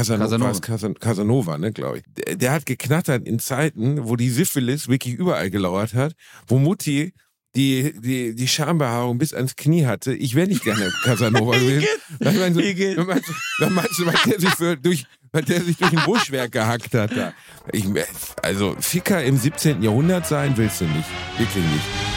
[0.00, 0.98] Casanova, Casanova.
[0.98, 2.04] Casanova ne, glaube ich.
[2.16, 6.14] Der, der, hat geknattert in Zeiten, wo die Syphilis wirklich überall gelauert hat,
[6.46, 7.12] wo Mutti
[7.56, 10.14] die, die, die Schambehaarung bis ans Knie hatte.
[10.14, 11.86] Ich wäre nicht gerne Casanova gewesen.
[12.18, 15.42] Dann meinst du, dann meinst du, dann meinst du weil der sich für, durch, weil
[15.42, 17.32] der sich durch ein Buschwerk gehackt hat da.
[17.72, 17.86] Ich,
[18.42, 19.82] also Ficker im 17.
[19.82, 21.08] Jahrhundert sein willst du nicht.
[21.38, 22.09] Wirklich nicht.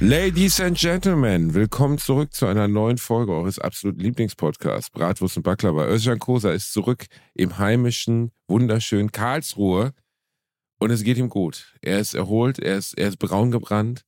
[0.00, 5.86] Ladies and Gentlemen, willkommen zurück zu einer neuen Folge eures absoluten Lieblingspodcasts Bratwurst und Baklava.
[5.86, 9.92] Özcan Kosa ist zurück im heimischen, wunderschönen Karlsruhe
[10.78, 11.74] und es geht ihm gut.
[11.82, 14.04] Er ist erholt, er ist, er ist braun gebrannt,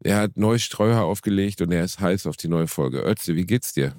[0.00, 3.02] er hat neue Streuhaar aufgelegt und er ist heiß auf die neue Folge.
[3.02, 3.94] Ötze, wie geht's dir?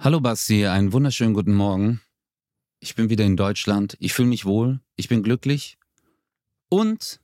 [0.00, 2.00] Hallo Basti, einen wunderschönen guten Morgen.
[2.80, 5.78] Ich bin wieder in Deutschland, ich fühle mich wohl, ich bin glücklich
[6.68, 7.20] und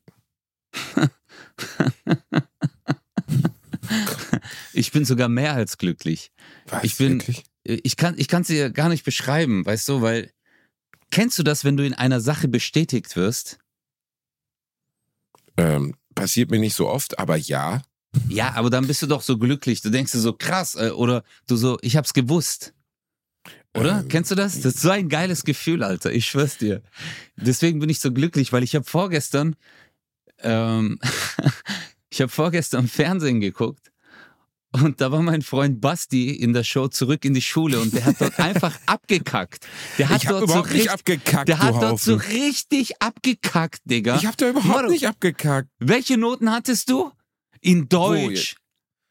[4.73, 6.33] ich bin sogar mehr als glücklich.
[6.67, 7.45] Was, ich bin, wirklich?
[7.65, 10.31] ich kann, ich kann es dir gar nicht beschreiben, weißt du, weil
[11.11, 13.59] kennst du das, wenn du in einer Sache bestätigt wirst?
[15.57, 17.83] Ähm, passiert mir nicht so oft, aber ja.
[18.29, 19.81] Ja, aber dann bist du doch so glücklich.
[19.81, 22.75] Du denkst dir so krass äh, oder du so, ich hab's gewusst.
[23.75, 24.01] Oder?
[24.01, 24.61] Ähm, Kennst du das?
[24.61, 26.13] Das ist so ein geiles Gefühl, Alter.
[26.13, 26.83] Ich schwör's dir.
[27.37, 29.57] Deswegen bin ich so glücklich, weil ich habe vorgestern,
[30.41, 30.99] ähm,
[32.13, 33.91] ich habe vorgestern Fernsehen geguckt
[34.73, 38.05] und da war mein Freund Basti in der Show zurück in die Schule und der
[38.05, 39.67] hat dort einfach abgekackt.
[39.97, 42.33] Der hat ich hab dort überhaupt so nicht richtig, abgekackt, Der hat dort so Haufen.
[42.33, 44.17] richtig abgekackt, Digga.
[44.17, 44.91] Ich habe da überhaupt Motto.
[44.91, 45.69] nicht abgekackt.
[45.79, 47.13] Welche Noten hattest du?
[47.63, 48.57] In Deutsch.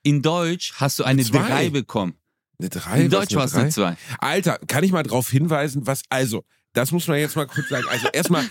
[0.03, 1.47] In Deutsch hast du eine Zwei.
[1.47, 2.15] 3 bekommen.
[2.59, 3.01] Eine 3?
[3.01, 3.95] In Deutsch war es eine 2.
[4.19, 7.85] Alter, kann ich mal darauf hinweisen, was, also, das muss man jetzt mal kurz sagen.
[7.89, 8.45] Also erstmal,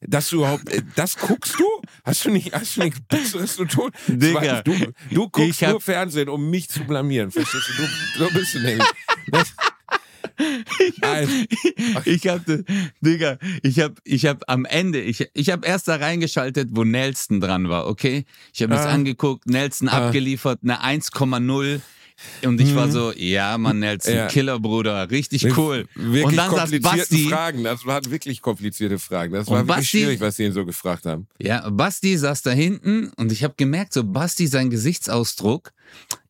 [0.00, 1.64] dass du überhaupt, äh, das guckst du?
[2.04, 3.90] Hast du nicht, hast du nichts Besseres zu tun?
[4.08, 4.74] Digga, du,
[5.10, 7.30] du guckst ich hab- nur Fernsehen, um mich zu blamieren.
[7.30, 7.70] Verstehst
[8.16, 8.22] du?
[8.24, 8.86] So bist du nämlich.
[9.28, 9.54] Das,
[11.02, 11.32] also,
[12.04, 12.40] Ich hab,
[13.00, 17.40] Digga, ich hab, ich hab am Ende, ich, ich hab erst da reingeschaltet, wo Nelson
[17.40, 18.24] dran war, okay?
[18.52, 18.90] Ich habe das Ah.
[18.92, 20.06] angeguckt, Nelson Ah.
[20.06, 21.80] abgeliefert, eine 1,0
[22.44, 22.90] und ich war Mhm.
[22.92, 24.26] so, ja, Mann, Nelson, Ja.
[24.26, 25.86] Killerbruder, richtig cool.
[25.94, 27.64] Wirklich und dann saß komplizierte Basti, Fragen.
[27.64, 29.32] Das waren wirklich komplizierte Fragen.
[29.32, 31.26] Das war wirklich Basti- schwierig, was sie ihn so gefragt haben.
[31.38, 35.72] ja, Basti saß da hinten und ich habe gemerkt, so Basti, sein Gesichtsausdruck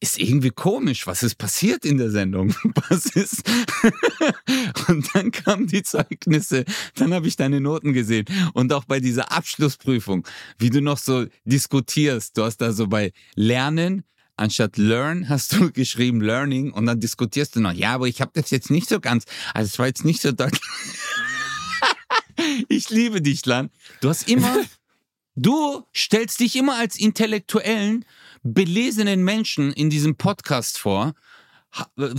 [0.00, 1.06] ist irgendwie komisch.
[1.06, 2.52] Was ist passiert in der Sendung?
[2.88, 3.42] Was ist?
[4.88, 6.64] und dann kamen die Zeugnisse,
[6.96, 8.24] dann habe ich deine Noten gesehen
[8.54, 10.26] und auch bei dieser Abschlussprüfung,
[10.58, 12.36] wie du noch so diskutierst.
[12.36, 14.02] Du hast da so bei Lernen
[14.36, 18.32] Anstatt learn hast du geschrieben learning und dann diskutierst du noch, ja, aber ich habe
[18.34, 20.62] das jetzt nicht so ganz, also es war jetzt nicht so deutlich.
[22.68, 23.70] ich liebe dich, Lan.
[24.00, 24.56] Du hast immer,
[25.36, 28.04] du stellst dich immer als intellektuellen,
[28.42, 31.14] belesenen Menschen in diesem Podcast vor,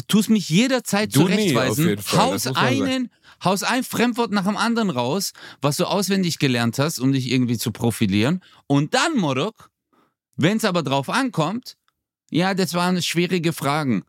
[0.07, 3.09] tust mich jederzeit Du nie, zurechtweisen, jeden Fall, haus einen,
[3.43, 7.57] haus ein Fremdwort nach dem anderen raus, was du auswendig gelernt hast, um dich irgendwie
[7.57, 8.41] zu profilieren.
[8.67, 9.69] Und dann, Morok,
[10.35, 11.77] wenn es aber drauf ankommt,
[12.33, 14.03] ja, das waren schwierige Fragen.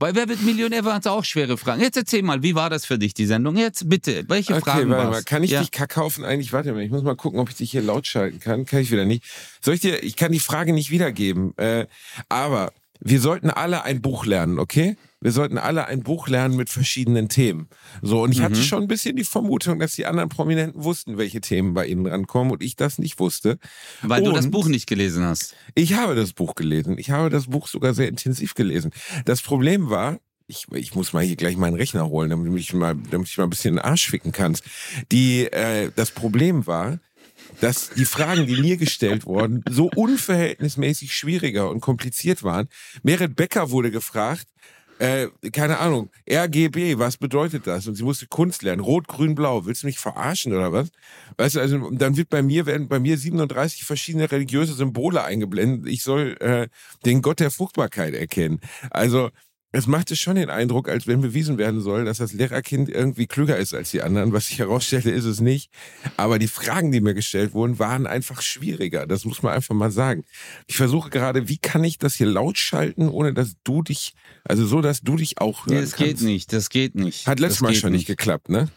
[0.00, 1.82] Bei Wer wird Millionär waren es auch schwere Fragen.
[1.82, 3.58] Jetzt erzähl mal, wie war das für dich, die Sendung?
[3.58, 5.22] Jetzt bitte, welche Okay, Fragen warte mal.
[5.24, 5.60] Kann ich ja.
[5.60, 6.54] dich kakaufen eigentlich?
[6.54, 8.64] Warte mal, ich muss mal gucken, ob ich dich hier laut schalten kann.
[8.64, 9.24] Kann ich wieder nicht.
[9.60, 11.54] Soll ich dir, ich kann die Frage nicht wiedergeben.
[11.58, 11.86] Äh,
[12.30, 14.96] aber wir sollten alle ein Buch lernen, okay?
[15.22, 17.68] Wir sollten alle ein Buch lernen mit verschiedenen Themen.
[18.02, 18.44] So, und ich Mhm.
[18.44, 22.06] hatte schon ein bisschen die Vermutung, dass die anderen Prominenten wussten, welche Themen bei ihnen
[22.06, 23.58] rankommen und ich das nicht wusste.
[24.02, 25.54] Weil du das Und- Buch nicht gelesen hast.
[25.74, 26.96] Ich habe das Buch gelesen.
[26.98, 28.90] Ich habe das Buch sogar sehr intensiv gelesen.
[29.26, 32.96] Das Problem war, ich, ich muss mal hier gleich meinen Rechner holen, damit ich mal,
[33.10, 34.64] damit ich mal ein bisschen den Arsch ficken kannst.
[35.12, 36.98] Die, äh, das Problem war,
[37.60, 42.68] dass die Fragen, die mir gestellt wurden, so unverhältnismäßig schwieriger und kompliziert waren.
[43.02, 44.46] Merit Becker wurde gefragt,
[45.00, 47.86] äh, keine Ahnung, RGB, was bedeutet das?
[47.86, 48.82] Und sie musste Kunst lernen.
[48.82, 49.64] Rot, Grün, Blau.
[49.64, 50.90] Willst du mich verarschen oder was?
[51.38, 55.90] Weißt du, also dann wird bei mir, werden bei mir 37 verschiedene religiöse Symbole eingeblendet.
[55.90, 56.68] Ich soll äh,
[57.06, 58.60] den Gott der Fruchtbarkeit erkennen.
[58.90, 59.30] Also
[59.72, 63.56] es machte schon den Eindruck, als wenn bewiesen werden soll, dass das Lehrerkind irgendwie klüger
[63.56, 64.32] ist als die anderen.
[64.32, 65.70] Was sich herausstellte, ist es nicht.
[66.16, 69.06] Aber die Fragen, die mir gestellt wurden, waren einfach schwieriger.
[69.06, 70.24] Das muss man einfach mal sagen.
[70.66, 74.14] Ich versuche gerade, wie kann ich das hier laut schalten, ohne dass du dich,
[74.44, 76.22] also so, dass du dich auch hören Nee, das geht kannst.
[76.24, 77.26] nicht, das geht nicht.
[77.28, 78.68] Hat letztes Mal geht schon nicht geklappt, ne?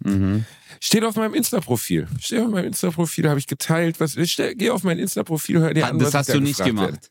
[0.00, 0.44] Mhm.
[0.80, 2.06] Steht auf meinem Insta-Profil.
[2.20, 3.98] Steht auf meinem Insta-Profil, habe ich geteilt.
[4.00, 6.62] Was, stell, geh auf mein Insta-Profil, hör dir an, Das hast ich da du nicht
[6.62, 6.86] gemacht.
[6.92, 7.08] werde.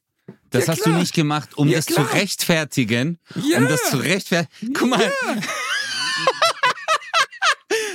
[0.56, 0.94] Das Ja, hast klar.
[0.96, 2.08] du nicht gemacht, um Ja, das klar.
[2.10, 3.20] zu rechtfertigen.
[3.50, 3.58] Ja.
[3.60, 4.74] Um das zu rechtfertigen.
[4.74, 5.12] Guck mal.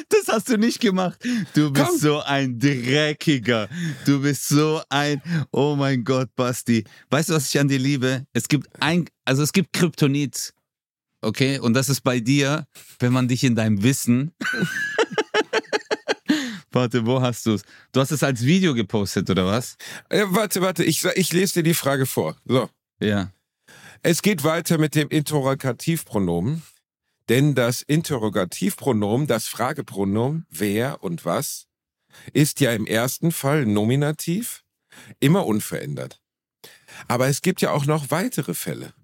[0.09, 1.19] Das hast du nicht gemacht.
[1.55, 1.99] Du bist Komm.
[1.99, 3.69] so ein Dreckiger.
[4.05, 5.23] Du bist so ein,
[5.53, 6.85] oh mein Gott, Basti.
[7.11, 8.27] Weißt du, was ich an dir liebe?
[8.33, 10.53] Es gibt ein, also es gibt Kryptonit.
[11.23, 11.59] Okay?
[11.61, 12.67] Und das ist bei dir,
[12.99, 14.33] wenn man dich in deinem Wissen.
[16.73, 17.63] Warte, wo hast du es?
[17.93, 19.77] Du hast es als Video gepostet, oder was?
[20.09, 22.37] Äh, warte, warte, ich, ich lese dir die Frage vor.
[22.45, 22.69] So.
[23.01, 23.33] Ja.
[24.03, 26.63] Es geht weiter mit dem Interrogativpronomen,
[27.29, 31.67] denn das Interrogativpronomen, das Fragepronomen, wer und was,
[32.33, 34.65] ist ja im ersten Fall nominativ,
[35.19, 36.21] immer unverändert.
[37.09, 38.95] Aber es gibt ja auch noch weitere Fälle.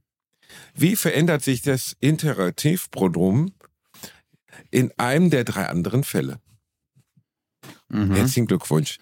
[0.75, 3.55] Wie verändert sich das Interrogativpronomen
[4.71, 6.41] in einem der drei anderen Fälle?
[7.89, 8.15] Mhm.
[8.15, 8.99] Herzlichen Glückwunsch.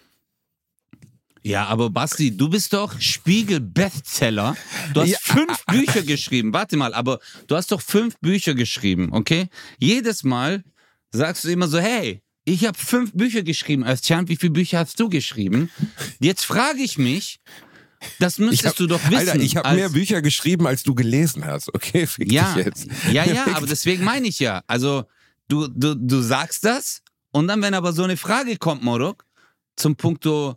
[1.43, 4.55] Ja, aber Basti, du bist doch Spiegel-Bestseller.
[4.93, 5.17] Du hast Ja.
[5.21, 6.53] fünf Bücher geschrieben.
[6.53, 9.47] Warte mal, aber du hast doch fünf Bücher geschrieben, okay?
[9.77, 10.63] Jedes Mal
[11.11, 13.85] sagst du immer so, hey, ich habe fünf Bücher geschrieben.
[13.85, 15.69] Özcan, wie viele Bücher hast du geschrieben?
[16.19, 17.39] Jetzt frage ich mich,
[18.19, 19.15] das müsstest hab- du doch wissen.
[19.29, 21.73] Alter, ich habe mehr Bücher geschrieben, als du gelesen hast.
[21.73, 22.87] Okay, fick ja, dich jetzt.
[23.11, 24.63] ja, ja, aber deswegen meine ich ja.
[24.67, 25.05] Also,
[25.47, 27.01] du, du, du sagst das
[27.35, 29.25] und dann, wenn aber so eine Frage kommt, Morok,
[29.75, 30.55] zum Punkto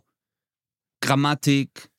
[1.01, 1.91] Grammatik,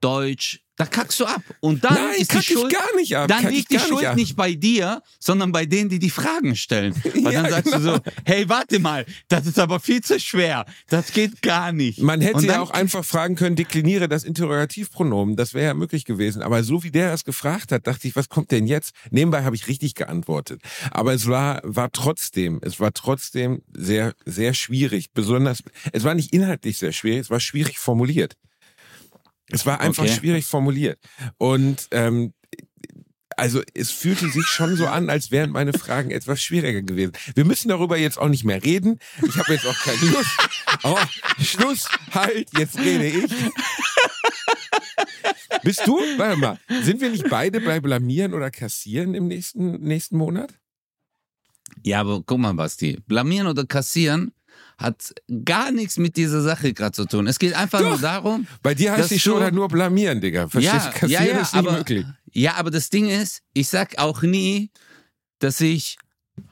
[0.00, 1.42] Deutsch, da kackst du ab.
[1.60, 3.28] Und dann Nein, ist die Schuld, gar nicht ab.
[3.28, 4.16] dann kack liegt die Schuld ab.
[4.16, 6.94] nicht bei dir, sondern bei denen, die die Fragen stellen.
[7.04, 10.64] Weil Ja, dann sagst du so, hey, warte mal, das ist aber viel zu schwer.
[10.88, 12.00] Das geht gar nicht.
[12.00, 15.36] Man hätte ja auch einfach fragen können, dekliniere das Interrogativpronomen.
[15.36, 16.40] Das wäre ja möglich gewesen.
[16.40, 18.94] Aber so wie der das gefragt hat, dachte ich, was kommt denn jetzt?
[19.10, 20.62] Nebenbei habe ich richtig geantwortet.
[20.92, 25.12] Aber es war, war trotzdem, es war trotzdem sehr, sehr schwierig.
[25.12, 25.62] Besonders,
[25.92, 28.36] es war nicht inhaltlich sehr schwierig, es war schwierig formuliert.
[29.50, 30.14] Es war einfach Okay.
[30.14, 30.98] schwierig formuliert.
[31.38, 32.32] Und ähm,
[33.36, 37.12] also es fühlte sich schon so an, als wären meine Fragen etwas schwieriger gewesen.
[37.34, 38.98] Wir müssen darüber jetzt auch nicht mehr reden.
[39.26, 40.30] Ich habe jetzt auch keine Lust.
[40.82, 40.98] Oh,
[41.42, 43.30] Schluss, halt, jetzt rede ich.
[45.62, 45.98] Bist du?
[46.16, 50.54] Warte mal, sind wir nicht beide bei Blamieren oder Kassieren im nächsten, nächsten Monat?
[51.82, 54.32] Ja, aber guck mal, Basti, blamieren oder kassieren
[54.80, 55.12] hat
[55.44, 57.26] gar nichts mit dieser Sache gerade zu tun.
[57.26, 58.00] Es geht einfach nur Doch.
[58.00, 60.48] darum, Bei dir heißt die Show halt nur blamieren, Digga.
[60.48, 60.98] Verstehst Ja, du?
[60.98, 62.06] Kassieren ja, ja, ist nicht aber- möglich.
[62.32, 64.70] Ja, aber das Ding ist, ich sag auch nie,
[65.40, 65.98] dass ich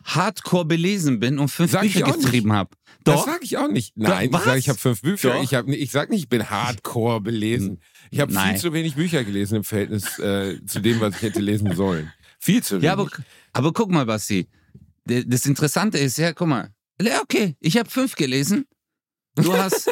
[0.04, 2.70] hardcore belesen bin und fünf Sag ich Bücher geschrieben habe.
[3.04, 3.26] Das Doch.
[3.26, 3.96] sage ich auch nicht.
[3.96, 4.44] Nein, ich was?
[4.44, 5.32] sage, ich habe fünf Bücher.
[5.32, 5.42] Doch.
[5.42, 7.80] Ich, hab, ich sage nicht, ich bin hardcore belesen.
[8.10, 11.40] Ich habe viel zu wenig Bücher gelesen im Verhältnis äh, zu dem, was ich hätte
[11.40, 12.12] lesen sollen.
[12.40, 12.84] Viel zu wenig.
[12.84, 13.08] Ja, aber,
[13.52, 14.48] aber guck mal, Basti.
[15.06, 16.70] Das Interessante ist, ja, guck mal.
[17.00, 18.66] Ja, okay, ich habe fünf gelesen.
[19.36, 19.88] Du hast,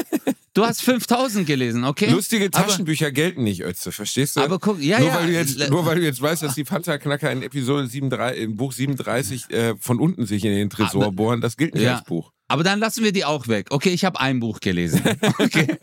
[0.55, 2.11] du hast 5000 gelesen, okay?
[2.11, 4.41] Lustige Aber- Taschenbücher gelten nicht, Ötze, verstehst du?
[4.41, 5.15] Aber guck, ja, nur, ja.
[5.15, 8.57] weil du jetzt, nur weil du jetzt weißt, dass die Pantherknacker in Episode 37, im
[8.57, 11.97] Buch 37 äh, von unten sich in den Tresor Aber- bohren, das gilt nicht Ja.
[11.99, 12.33] als Buch.
[12.49, 13.69] Aber dann lassen wir die auch weg.
[13.71, 15.03] Okay, ich habe ein Buch gelesen.
[15.39, 15.77] Okay.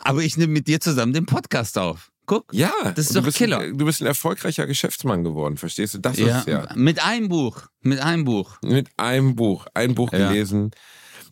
[0.00, 2.10] Aber ich nehme mit dir zusammen den Podcast auf.
[2.26, 2.52] Guck.
[2.52, 3.60] Ja, Das ist doch bist Killer.
[3.60, 5.98] Ein, du bist ein erfolgreicher Geschäftsmann geworden, verstehst du?
[5.98, 6.68] Das Ja, ist ja.
[6.74, 7.62] Mit einem Buch.
[7.80, 8.58] Mit einem Buch.
[8.62, 10.28] Mit einem Buch, ein Buch Ja.
[10.28, 10.70] gelesen.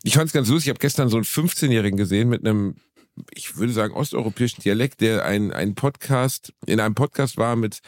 [0.03, 2.75] Ich fand es ganz lustig, ich habe gestern so einen 15-Jährigen gesehen mit einem,
[3.33, 7.79] ich würde sagen, osteuropäischen Dialekt, der ein, ein Podcast, in einem Podcast war mit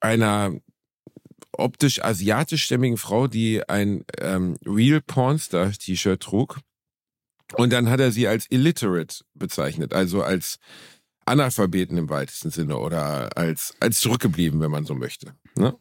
[0.00, 0.52] einer
[1.52, 6.58] optisch asiatischstämmigen Frau, die ein ähm, Real Pornstar T-Shirt trug.
[7.56, 10.58] Und dann hat er sie als illiterate bezeichnet, also als
[11.26, 15.34] Analphabeten im weitesten Sinne oder als, als zurückgeblieben, wenn man so möchte.
[15.56, 15.74] Ne?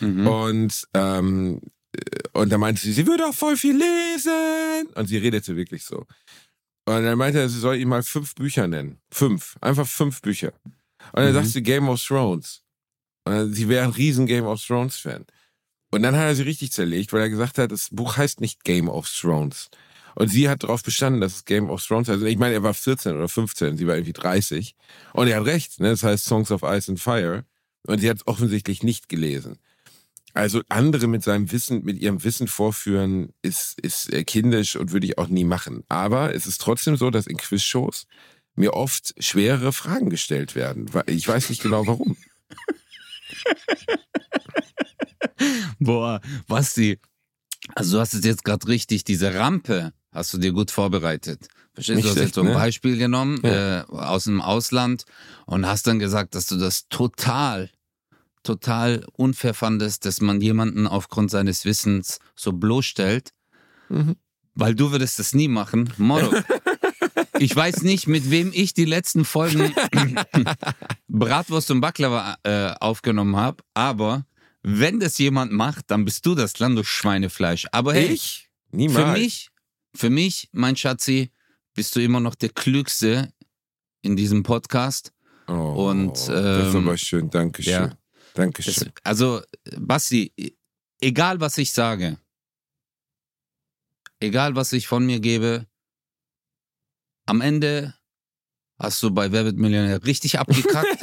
[0.00, 0.26] Mhm.
[0.26, 1.60] Und, ähm,
[1.92, 2.00] äh,
[2.32, 4.86] und dann meinte sie, sie würde auch voll viel lesen.
[4.94, 6.06] Und sie redete wirklich so.
[6.86, 9.00] Und dann meinte er, sie soll ihm mal fünf Bücher nennen.
[9.10, 9.56] Fünf.
[9.60, 10.52] Einfach fünf Bücher.
[11.12, 11.34] Und dann Mhm.
[11.34, 12.62] sagte sie Game of Thrones.
[13.24, 15.26] Und dann, sie wäre ein riesen Game of Thrones Fan.
[15.92, 18.62] Und dann hat er sie richtig zerlegt, weil er gesagt hat, das Buch heißt nicht
[18.64, 19.68] Game of Thrones.
[20.14, 22.22] Und sie hat darauf bestanden, dass es Game of Thrones heißt.
[22.22, 24.74] Ich meine, er war 14 oder 15, sie war irgendwie 30.
[25.12, 25.90] Und er hat recht, ne?
[25.90, 27.44] Das heißt Songs of Ice and Fire.
[27.86, 29.58] Und sie hat es offensichtlich nicht gelesen.
[30.32, 35.06] Also andere mit seinem Wissen, mit ihrem Wissen vorführen, ist, ist äh, kindisch und würde
[35.06, 35.82] ich auch nie machen.
[35.88, 38.06] Aber es ist trotzdem so, dass in Quizshows
[38.54, 40.90] mir oft schwere Fragen gestellt werden.
[41.06, 42.16] Ich weiß nicht genau warum.
[45.80, 46.98] Boah, Basti.
[47.74, 51.48] Also du hast es jetzt gerade richtig, diese Rampe hast du dir gut vorbereitet.
[51.74, 52.08] Verstehst Nicht du?
[52.08, 52.54] Du hast schlecht, jetzt so ein ne?
[52.54, 53.80] Beispiel genommen Ja.
[53.80, 55.04] äh, aus dem Ausland
[55.46, 57.70] und hast dann gesagt, dass du das total,
[58.42, 63.32] total unfair fandest, dass man jemanden aufgrund seines Wissens so bloßstellt,
[63.88, 64.16] Mhm.
[64.54, 65.92] weil du würdest das nie machen.
[65.96, 66.30] Moro.
[67.38, 69.72] Ich weiß nicht, mit wem ich die letzten Folgen
[71.08, 74.26] Bratwurst und Baklava äh, aufgenommen habe, aber
[74.62, 77.66] wenn das jemand macht, dann bist du das Land, du Schweinefleisch.
[77.72, 78.48] Aber hey, Ich?
[78.72, 79.04] Niemals.
[79.04, 79.50] Für mich,
[79.94, 81.32] für mich, mein Schatzi,
[81.74, 83.32] bist du immer noch der Klügste
[84.02, 85.12] in diesem Podcast.
[85.48, 87.30] Oh, Und, das ist ähm, aber schön.
[87.30, 87.72] Dankeschön.
[87.72, 87.98] ja.
[88.34, 88.74] Dankeschön.
[88.74, 89.42] Das, also,
[89.76, 90.32] Basti,
[91.00, 92.18] egal was ich sage,
[94.20, 95.66] egal was ich von mir gebe,
[97.26, 97.94] am Ende
[98.80, 100.98] hast du bei Wer wird Millionär richtig abgekackt.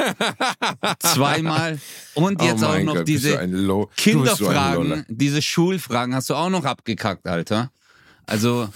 [0.99, 1.79] Zweimal.
[2.15, 3.89] Und jetzt oh auch noch Gott, diese so.
[3.95, 7.71] Kinderfragen, diese Schulfragen hast du auch noch abgekackt, Alter.
[8.25, 8.69] Also,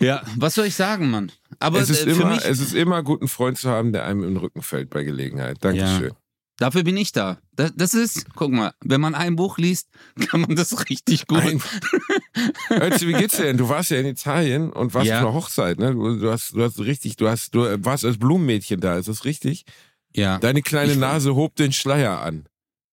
[0.00, 1.30] ja, was soll ich sagen, Mann?
[1.60, 4.24] Aber es, ist äh, immer, es ist immer gut, einen Freund zu haben, der einem
[4.24, 5.58] im Rücken fällt bei Gelegenheit.
[5.60, 6.12] Dankeschön.
[6.56, 7.38] dafür bin ich da.
[7.58, 9.88] Das, das ist, guck mal, wenn man ein Buch liest,
[10.28, 11.40] kann man das richtig gut.
[11.40, 11.60] Ein-
[12.70, 13.56] Ötzi, wie geht's dir denn?
[13.56, 15.18] Du warst ja in Italien und warst Ja.
[15.20, 15.92] auf einer Hochzeit, ne?
[15.92, 19.24] Du, du, hast, du hast richtig, du hast, du warst als Blumenmädchen da, ist das
[19.24, 19.64] richtig?
[20.14, 20.38] ja.
[20.38, 22.46] Deine kleine Ich Nase hob den Schleier an.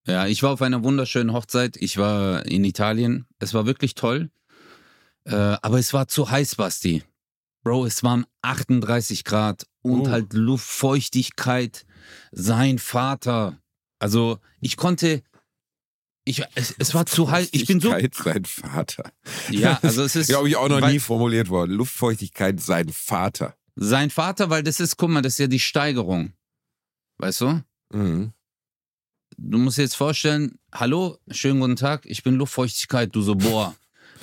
[0.07, 1.77] Ja, ich war auf einer wunderschönen Hochzeit.
[1.77, 3.25] Ich war in Italien.
[3.39, 4.29] Es war wirklich toll.
[5.25, 7.03] Äh, aber es war zu heiß, Basti.
[7.63, 10.09] Bro, es waren 38 Grad und Oh.
[10.09, 11.85] halt Luftfeuchtigkeit.
[12.31, 13.57] Sein Vater.
[13.99, 15.23] Also, ich konnte.
[16.27, 17.49] Ich, es, es war zu heiß.
[17.51, 17.89] Ich bin so.
[17.91, 19.11] Luftfeuchtigkeit, sein Vater.
[19.51, 20.27] Ja, also es ist.
[20.27, 21.71] Glaube ich auch noch weil- nie formuliert worden.
[21.71, 23.55] Luftfeuchtigkeit, sein Vater.
[23.75, 26.33] Sein Vater, weil das ist, guck mal, das ist ja die Steigerung.
[27.17, 27.61] Weißt du?
[27.91, 28.31] Mhm.
[29.37, 33.13] Du musst dir jetzt vorstellen, hallo, schönen guten Tag, ich bin Luftfeuchtigkeit.
[33.13, 33.75] Du so, boah.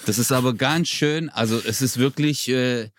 [0.07, 2.91] Das ist aber ganz schön, also es ist wirklich äh,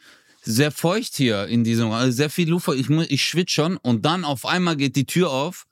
[0.46, 2.68] sehr feucht hier in diesem, also sehr viel Luft.
[2.70, 5.66] Ich, ich schwitze schon und dann auf einmal geht die Tür auf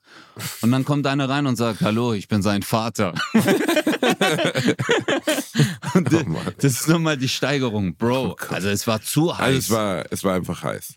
[0.62, 3.14] und dann kommt einer rein und sagt, hallo, ich bin sein Vater.
[5.94, 6.24] und Oh
[6.58, 8.32] das ist nochmal die Steigerung, Bro.
[8.32, 9.40] Oh also es war zu heiß.
[9.44, 10.94] Also es war, es war einfach heiß.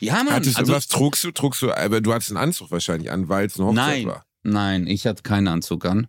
[0.00, 0.30] ja, Mann.
[0.30, 1.30] Hattest also, du, was trugst du?
[1.30, 4.06] Trugst du, aber du hattest einen Anzug wahrscheinlich an, weil es eine Hochzeit Nein.
[4.06, 4.24] war.
[4.42, 6.06] Nein, ich hatte keinen Anzug an.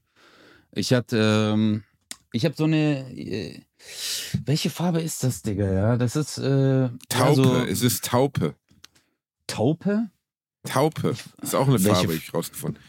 [0.71, 1.83] Ich hatte, ähm,
[2.31, 3.61] ich habe so eine, äh,
[4.45, 5.71] welche Farbe ist das, Digga?
[5.71, 8.55] Ja, das ist, äh, Taupe, Also, es ist Taupe.
[9.47, 10.09] Taupe?
[10.67, 11.15] Taupe.
[11.41, 12.81] Ist auch eine Welche Farbe, ich rausgefunden.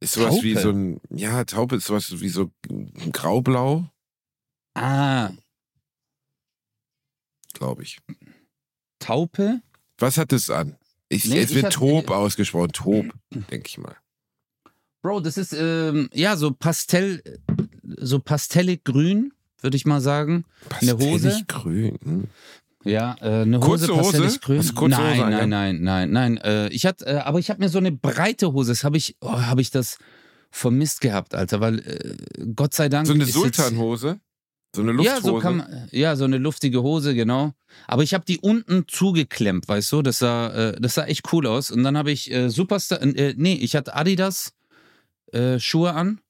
[0.00, 0.62] Ist sowas wie Taupe?
[0.62, 3.88] so ein, ja, Taupe ist sowas wie so ein Graublau,
[4.76, 5.30] Ah,
[7.52, 7.98] glaube ich.
[8.98, 9.60] Taupe?
[9.98, 10.76] Was hat es an?
[11.08, 13.96] Ich, Nee, es wird Taub ausgesprochen, Taub, denke ich mal.
[15.02, 17.22] Bro, das ist, ähm, ja, so Pastell,
[17.98, 20.44] so pastellig grün, würde ich mal sagen.
[20.80, 21.28] Eine Hose?
[21.28, 21.98] Pastellig grün.
[22.02, 22.24] Hm.
[22.84, 24.38] Ja, äh, eine Kurze Hose, pastellig Hose?
[24.40, 24.74] grün.
[24.74, 25.48] Kurze nein, Hose nein, angehabt?
[25.48, 28.72] nein, nein, nein, Äh, ich hatte, äh, aber ich habe mir so eine breite Hose,
[28.72, 29.98] das habe ich, oh, habe ich das
[30.50, 34.20] vermisst gehabt, Alter, weil äh, Gott sei Dank So eine Sultanhose?
[34.74, 35.16] So eine Lufthose?
[35.16, 37.52] Ja, so kann man, ja, so eine luftige Hose, genau.
[37.86, 40.02] Aber ich habe die unten zugeklemmt, weißt du?
[40.02, 41.70] Das sah, äh, das sah echt cool aus.
[41.70, 44.52] Und dann habe ich äh, Superstar, äh, nee, ich hatte Adidas
[45.32, 46.20] äh, Schuhe an.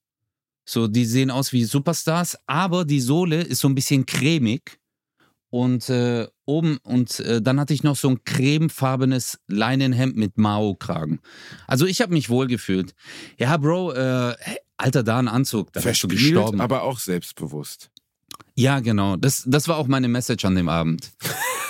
[0.65, 4.79] So, die sehen aus wie Superstars, aber die Sohle ist so ein bisschen cremig.
[5.51, 11.21] Und äh, oben, und äh, dann hatte ich noch so ein cremefarbenes Leinenhemd mit Mao-Kragen.
[11.69, 12.93] Also ich habe mich wohl gefühlt.
[13.39, 14.35] Ja, Bro, äh,
[14.77, 16.61] Alter, da ein Anzug, da wärst du gestorben.
[16.61, 17.91] aber auch selbstbewusst.
[18.57, 19.15] Ja, genau.
[19.17, 21.13] Das, das war auch meine Message an dem Abend.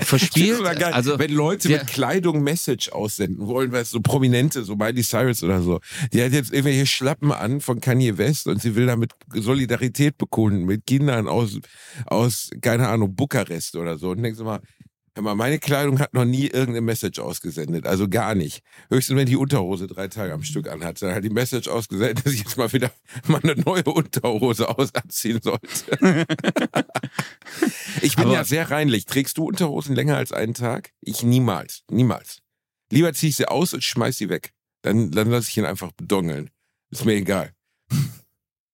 [0.00, 0.62] Verspielt.
[0.62, 4.76] Geil, Also, wenn Leute der- mit Kleidung Message aussenden wollen, weil es so Prominente, so
[4.76, 5.80] Miley Cyrus oder so,
[6.12, 10.64] die hat jetzt irgendwelche Schlappen an von Kanye West und sie will damit Solidarität bekunden
[10.64, 11.58] mit Kindern aus,
[12.06, 14.10] aus keine Ahnung, Bukarest oder so.
[14.10, 14.60] Und denkst du mal,
[15.22, 18.62] mal, meine Kleidung hat noch nie irgendeine Message ausgesendet, also gar nicht.
[18.88, 22.32] Höchstens, wenn die Unterhose drei Tage am Stück anhat, dann hat die Message ausgesendet, dass
[22.32, 22.90] ich jetzt mal wieder
[23.28, 25.98] mal eine neue Unterhose aus anziehen sollte.
[28.02, 29.06] Ich bin Aber- ja sehr reinlich.
[29.06, 30.90] Trägst du Unterhosen länger als einen Tag?
[31.00, 31.84] Ich niemals.
[31.90, 32.40] Niemals.
[32.90, 34.52] Lieber ziehe ich sie aus und schmeiß sie weg.
[34.82, 36.50] Dann, dann lasse ich ihn einfach bedongeln.
[36.90, 37.52] Ist mir egal.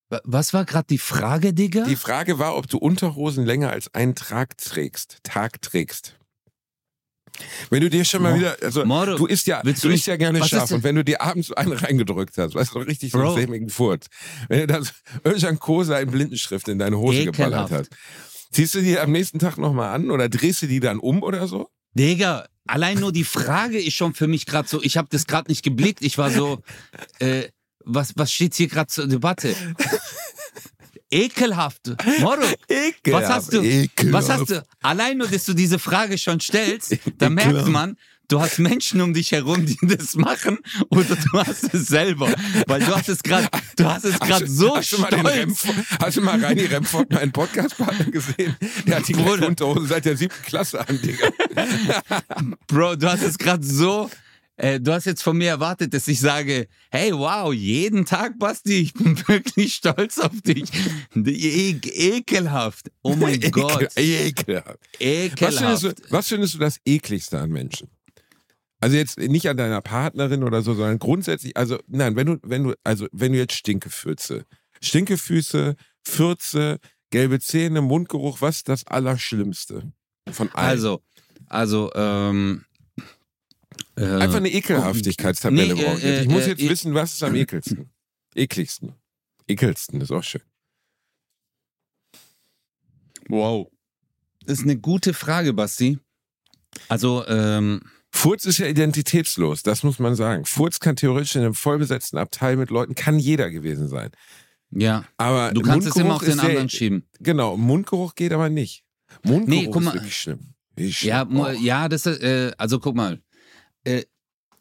[0.09, 1.85] wa- was war gerade die Frage, Digga?
[1.85, 5.19] Die Frage war, ob du Unterhosen länger als einen Tag trägst.
[5.23, 6.19] Tag trägst.
[7.71, 10.45] Wenn du dir schon mal wieder, also Moro, du isst ja, du isst ja gerne
[10.45, 13.69] scharf und wenn du dir abends so einen reingedrückt hast, weißt du, richtig so sämigen
[13.69, 14.07] Furz,
[14.49, 14.93] wenn du so
[15.25, 17.73] Özcan Kosa in Blindenschrift in deine Hose geballert Ekelhaft.
[17.73, 17.91] hast,
[18.53, 21.47] ziehst du die am nächsten Tag nochmal an oder drehst du die dann um oder
[21.47, 21.69] so?
[21.95, 25.51] Digga, allein nur die Frage ist schon für mich gerade so, ich habe das gerade
[25.51, 26.03] nicht geblickt.
[26.03, 26.63] Ich war so,
[27.19, 27.49] äh,
[27.85, 29.55] was, was steht hier gerade zur Debatte?
[31.11, 31.95] Ekelhaft.
[32.21, 32.41] Moro,
[33.07, 33.63] was hast du?
[34.11, 34.65] Was hast du?
[34.83, 37.71] Allein nur, dass du diese Frage schon stellst, da merkt Ekelhaft.
[37.71, 37.97] man,
[38.29, 42.33] du hast Menschen um dich herum, die das machen, oder du hast es selber.
[42.67, 45.25] Weil du hast es gerade, du hast es gerade so hast, du stolz.
[45.25, 48.57] Remford, hast du mal Reini Remford, meinen Podcast-Partner gesehen?
[48.87, 49.49] Der hat die Bruder.
[49.49, 51.31] Unterhose seit der siebten Klasse an, Digga.
[52.69, 54.09] Bro, du hast es gerade so
[54.61, 58.75] äh, du hast jetzt von mir erwartet, dass ich sage, hey, wow, jeden Tag, Basti,
[58.81, 60.71] ich bin wirklich stolz auf dich.
[61.15, 62.91] E ekelhaft.
[63.03, 63.97] Oh mein Gott.
[63.97, 64.79] Ekelhaft.
[64.93, 65.59] Was Ekelhaft.
[65.59, 67.89] findest, du, was findest du das ekligste an Menschen?
[68.81, 72.65] Also jetzt nicht an deiner Partnerin oder so, sondern grundsätzlich, also nein, wenn du, wenn
[72.65, 74.45] du, also wenn du jetzt Stinkefüße,
[74.83, 79.91] Stinkefüße, Fürze, gelbe Zähne, Mundgeruch, was ist das Allerschlimmste
[80.31, 80.69] von allen?
[80.69, 81.03] Also,
[81.47, 82.67] also, ähm.
[84.01, 86.21] Äh, Einfach eine Ekelhaftigkeitstabelle Nee, äh, brauche ich jetzt.
[86.23, 87.91] Ich äh, muss äh, jetzt äh, wissen, was ist am ekelsten.
[88.35, 88.95] Ekligsten.
[89.47, 90.43] Ekelsten ist auch schön.
[93.29, 93.69] Wow.
[94.47, 95.99] Das ist eine gute Frage, Basti.
[96.89, 100.45] Also, ähm, Furz ist ja identitätslos, das muss man sagen.
[100.45, 104.11] Furz kann theoretisch in einem vollbesetzten Abteil mit Leuten, kann jeder gewesen sein.
[104.71, 105.05] ja.
[105.17, 107.09] Aber Du kannst es immer auf Mundgeruch den ist sehr- anderen schieben.
[107.21, 108.85] Genau, Mundgeruch geht aber nicht.
[109.23, 109.91] Mundgeruch Nee, guck mal.
[109.91, 110.55] ist wirklich schlimm.
[110.79, 111.09] Schlimm.
[111.09, 111.49] Ja, Oh.
[111.51, 113.21] ja, das ist, äh, also guck mal.
[113.85, 114.05] Äh,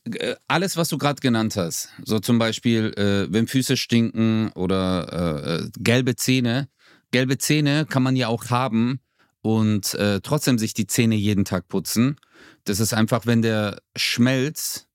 [0.05, 5.43] äh, alles, was du gerade genannt hast, so zum Beispiel, äh, wenn Füße stinken oder
[5.45, 6.69] äh, äh, gelbe Zähne.
[7.11, 8.99] Gelbe Zähne kann man ja auch haben
[9.41, 12.17] und äh, trotzdem sich die Zähne jeden Tag putzen.
[12.65, 14.87] Das ist einfach, wenn der Schmelz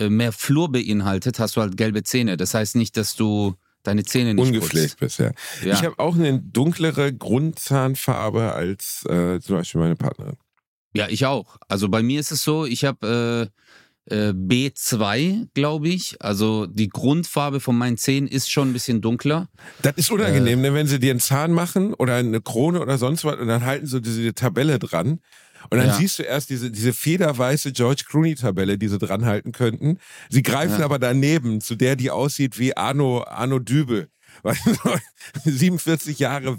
[0.00, 2.36] äh, mehr Flur beinhaltet, hast du halt gelbe Zähne.
[2.36, 5.18] Das heißt nicht, dass du deine Zähne nicht Ungepflegt putzt.
[5.18, 5.32] Ja.
[5.62, 10.36] Ich habe auch eine dunklere Grundzahnfarbe als zum Beispiel meine Partnerin.
[10.96, 11.56] Ja, ich auch.
[11.68, 13.50] Also bei mir ist es so, ich habe
[14.08, 16.16] äh, äh, B2, glaube ich.
[16.20, 19.48] Also die Grundfarbe von meinen Zähnen ist schon ein bisschen dunkler.
[19.82, 20.14] Das ist Äh.
[20.14, 20.74] unangenehm, ne?
[20.74, 23.86] wenn sie dir einen Zahn machen oder eine Krone oder sonst was und dann halten
[23.86, 25.20] sie diese Tabelle dran.
[25.70, 25.94] Und dann Ja.
[25.94, 29.98] siehst du erst diese, diese federweiße George Clooney-Tabelle, die sie dran halten könnten.
[30.28, 30.84] Sie greifen Ja.
[30.84, 34.08] aber daneben zu der, die aussieht wie Arno, Arno Dübel.
[34.46, 34.72] Weißt du,
[35.44, 36.56] so 47 Jahre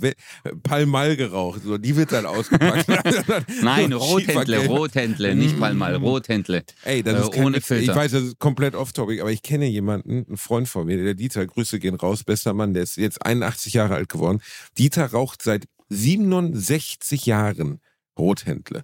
[0.64, 1.62] Palmal geraucht.
[1.64, 2.88] So, die wird dann ausgepackt.
[3.62, 4.66] Nein, So Rothändle.
[4.68, 6.64] Rothändle, nicht Palmal, Rothändle.
[6.84, 7.62] Ey, das Äh, ist kein ohne.
[7.62, 7.84] Filter.
[7.92, 11.14] Ich weiß, das ist komplett off-topic, aber ich kenne jemanden, einen Freund von mir, der
[11.14, 14.42] Dieter, Grüße gehen raus, bester Mann, der ist jetzt 81 Jahre alt geworden.
[14.78, 17.80] Dieter raucht seit 67 Jahren
[18.18, 18.84] Rothändle.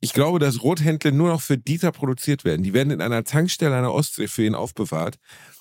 [0.00, 2.62] Ich glaube, dass Rothändle nur noch für Dieter produziert werden.
[2.62, 5.16] Die werden in einer Tankstelle an der Ostsee für ihn aufbewahrt.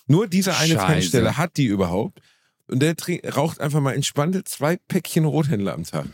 [0.08, 0.86] Nur diese eine Scheiße.
[0.86, 2.20] Tankstelle hat die überhaupt.
[2.68, 6.06] Und der trink- raucht einfach mal entspannte zwei Päckchen Rothändle am Tag.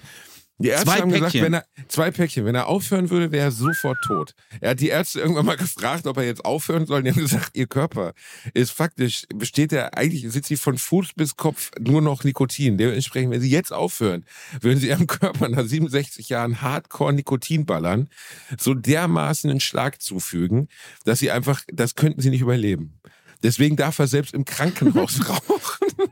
[0.61, 1.45] Die Ärzte Zwei haben gesagt, Päckchen?
[1.45, 4.33] wenn er zwei Päckchen, wenn er aufhören würde, wäre er sofort tot.
[4.59, 7.01] Er hat die Ärzte irgendwann mal gefragt, ob er jetzt aufhören soll.
[7.01, 8.11] Die haben gesagt, ihr Körper
[8.53, 12.77] ist faktisch, besteht er eigentlich, sitzt sie von Fuß bis Kopf nur noch Nikotin.
[12.77, 14.25] Dementsprechend, wenn sie jetzt aufhören,
[14.59, 18.09] würden sie ihrem Körper nach 67 Jahren Hardcore Nikotin ballern,
[18.59, 20.67] so dermaßen einen Schlag zufügen,
[21.05, 22.99] dass sie einfach, das könnten sie nicht überleben.
[23.43, 26.09] Deswegen darf er selbst im Krankenhaus rauchen.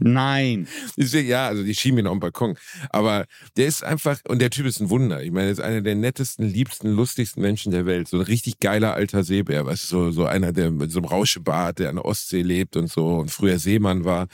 [0.00, 0.66] Nein.
[0.96, 2.56] Ja, also die schieben ihn auf den Balkon.
[2.88, 5.22] Aber der ist einfach, und der Typ ist ein Wunder.
[5.22, 8.08] Ich meine, er ist einer der nettesten, liebsten, lustigsten Menschen der Welt.
[8.08, 9.66] So ein richtig geiler alter Seebär.
[9.66, 12.76] Weißt du, so, so einer, der mit so einem Rauschebart, der an der Ostsee lebt
[12.76, 14.26] und so und früher Seemann war.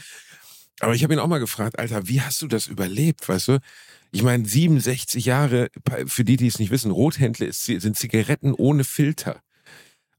[0.81, 3.59] Aber ich habe ihn auch mal gefragt, Alter, wie hast du das überlebt, weißt du?
[4.13, 5.69] Ich meine, 67 Jahre,
[6.07, 9.43] für die, die es nicht wissen, Rothändle ist, sind Zigaretten ohne Filter.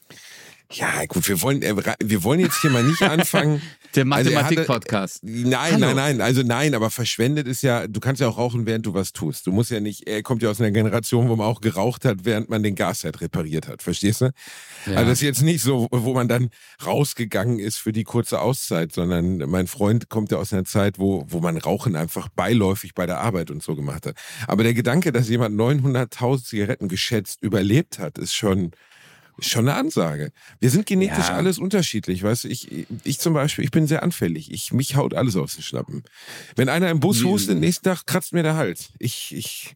[0.73, 3.62] Ja, gut, wir wollen, äh, wir wollen jetzt hier mal nicht anfangen.
[3.95, 5.19] Der Also Mathematik-Podcast.
[5.23, 5.88] Nein, Hallo.
[5.88, 8.93] nein, nein, also nein, aber verschwendet ist ja, du kannst ja auch rauchen, während du
[8.93, 9.47] was tust.
[9.47, 12.23] Du musst ja nicht, er kommt ja aus einer Generation, wo man auch geraucht hat,
[12.23, 14.31] während man den Gasherd repariert hat, verstehst du?
[14.86, 14.93] Ja.
[14.93, 16.51] Also das ist jetzt nicht so, wo man dann
[16.86, 21.25] rausgegangen ist für die kurze Auszeit, sondern mein Freund kommt ja aus einer Zeit, wo,
[21.27, 24.15] wo man Rauchen einfach beiläufig bei der Arbeit und so gemacht hat.
[24.47, 28.71] Aber der Gedanke, dass jemand 900.000 Zigaretten geschätzt überlebt hat, ist schon,
[29.38, 30.32] ist schon eine Ansage.
[30.60, 31.36] Wir sind genetisch Ja.
[31.36, 32.48] alles unterschiedlich, weißt du?
[32.50, 34.52] Ich, ich zum Beispiel, ich bin sehr anfällig.
[34.52, 36.04] Ich, mich haut alles aus den Schnappen.
[36.56, 38.89] Wenn einer im Bus hustet, nächsten Tag kratzt mir der Hals.
[39.00, 39.76] Ich, ich,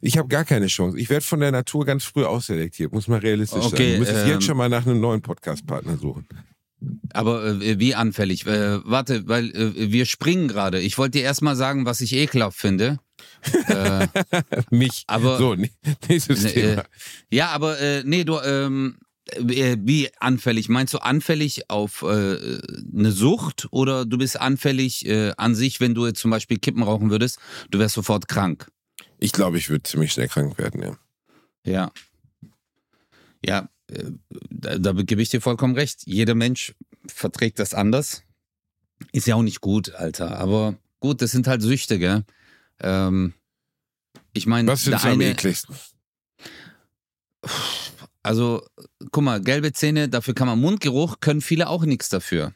[0.00, 0.98] ich habe gar keine Chance.
[0.98, 3.92] Ich werde von der Natur ganz früh ausselektiert, muss man realistisch Okay, sein.
[3.94, 6.26] Du müsstest ähm, jetzt schon mal nach einem neuen Podcast-Partner suchen.
[7.12, 8.46] Aber äh, wie anfällig?
[8.46, 10.80] Äh, warte, weil äh, wir springen gerade.
[10.80, 12.98] Ich wollte dir erstmal sagen, was ich ekelhaft finde.
[13.68, 14.06] Äh,
[14.70, 15.04] Mich.
[15.06, 15.54] aber so,
[16.08, 16.80] nächstes Ne, Thema.
[16.82, 16.84] äh,
[17.30, 18.98] ja, aber äh, nee, du, ähm,
[19.30, 20.68] äh, wie anfällig?
[20.68, 25.94] Meinst du anfällig auf äh, eine Sucht oder du bist anfällig äh, an sich, wenn
[25.94, 27.38] du jetzt zum Beispiel Kippen rauchen würdest,
[27.70, 28.70] du wärst sofort krank?
[29.18, 30.96] Ich glaube, ich würde ziemlich schnell krank werden, ja.
[31.66, 31.92] Ja.
[33.44, 34.04] Ja, äh,
[34.50, 36.02] da, da gebe ich dir vollkommen recht.
[36.06, 36.74] Jeder Mensch
[37.06, 38.22] verträgt das anders.
[39.12, 40.38] Ist ja auch nicht gut, Alter.
[40.38, 42.24] Aber gut, das sind halt Süchte, gell?
[42.80, 43.34] Ähm,
[44.32, 45.74] ich meine, Was findest du am ekligsten?
[48.22, 48.66] Also,
[49.12, 52.54] guck mal, gelbe Zähne, dafür kann man Mundgeruch, können viele auch nichts dafür.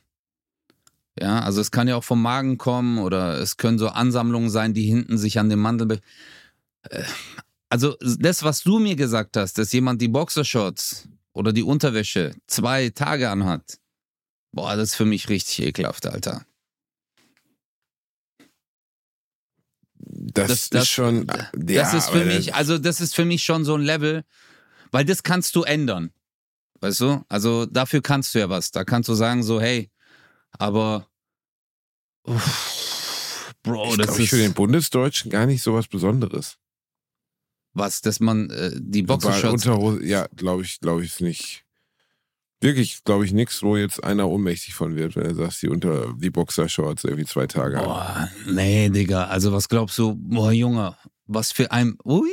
[1.21, 4.73] Ja, also es kann ja auch vom Magen kommen oder es können so Ansammlungen sein,
[4.73, 6.01] die hinten sich an dem Mandel.
[6.89, 7.03] Äh,
[7.69, 12.91] also das, was du mir gesagt hast, dass jemand die Boxershorts oder die Unterwäsche zwei
[12.91, 13.79] Tage anhat,
[14.53, 16.47] boah, das ist für mich richtig ekelhaft, Alter.
[20.35, 21.27] Das, das- das- ist schon.
[21.27, 24.25] Das ja, ist für mich, also das ist für mich schon so ein Level,
[24.91, 26.11] weil das kannst du ändern.
[26.81, 27.25] Weißt du?
[27.29, 28.71] Also dafür kannst du ja was.
[28.71, 29.91] Da kannst du sagen so, hey,
[30.53, 31.09] aber
[32.25, 36.57] uff, Bro, ich das glaube, ich ist für den Bundesdeutschen gar nicht so was Besonderes.
[37.73, 41.65] was, dass man äh, die Unterhose, ja, glaube ich, glaube ich nicht.
[42.61, 46.13] Wirklich, glaube ich, nichts, wo jetzt einer ohnmächtig von wird, wenn er sagt, die unter
[46.19, 47.77] die Boxershorts irgendwie zwei Tage.
[47.77, 49.27] Boah, nee, Digga.
[49.27, 51.97] Also was glaubst du, boah, Junge, was für ein.
[52.05, 52.29] Ui.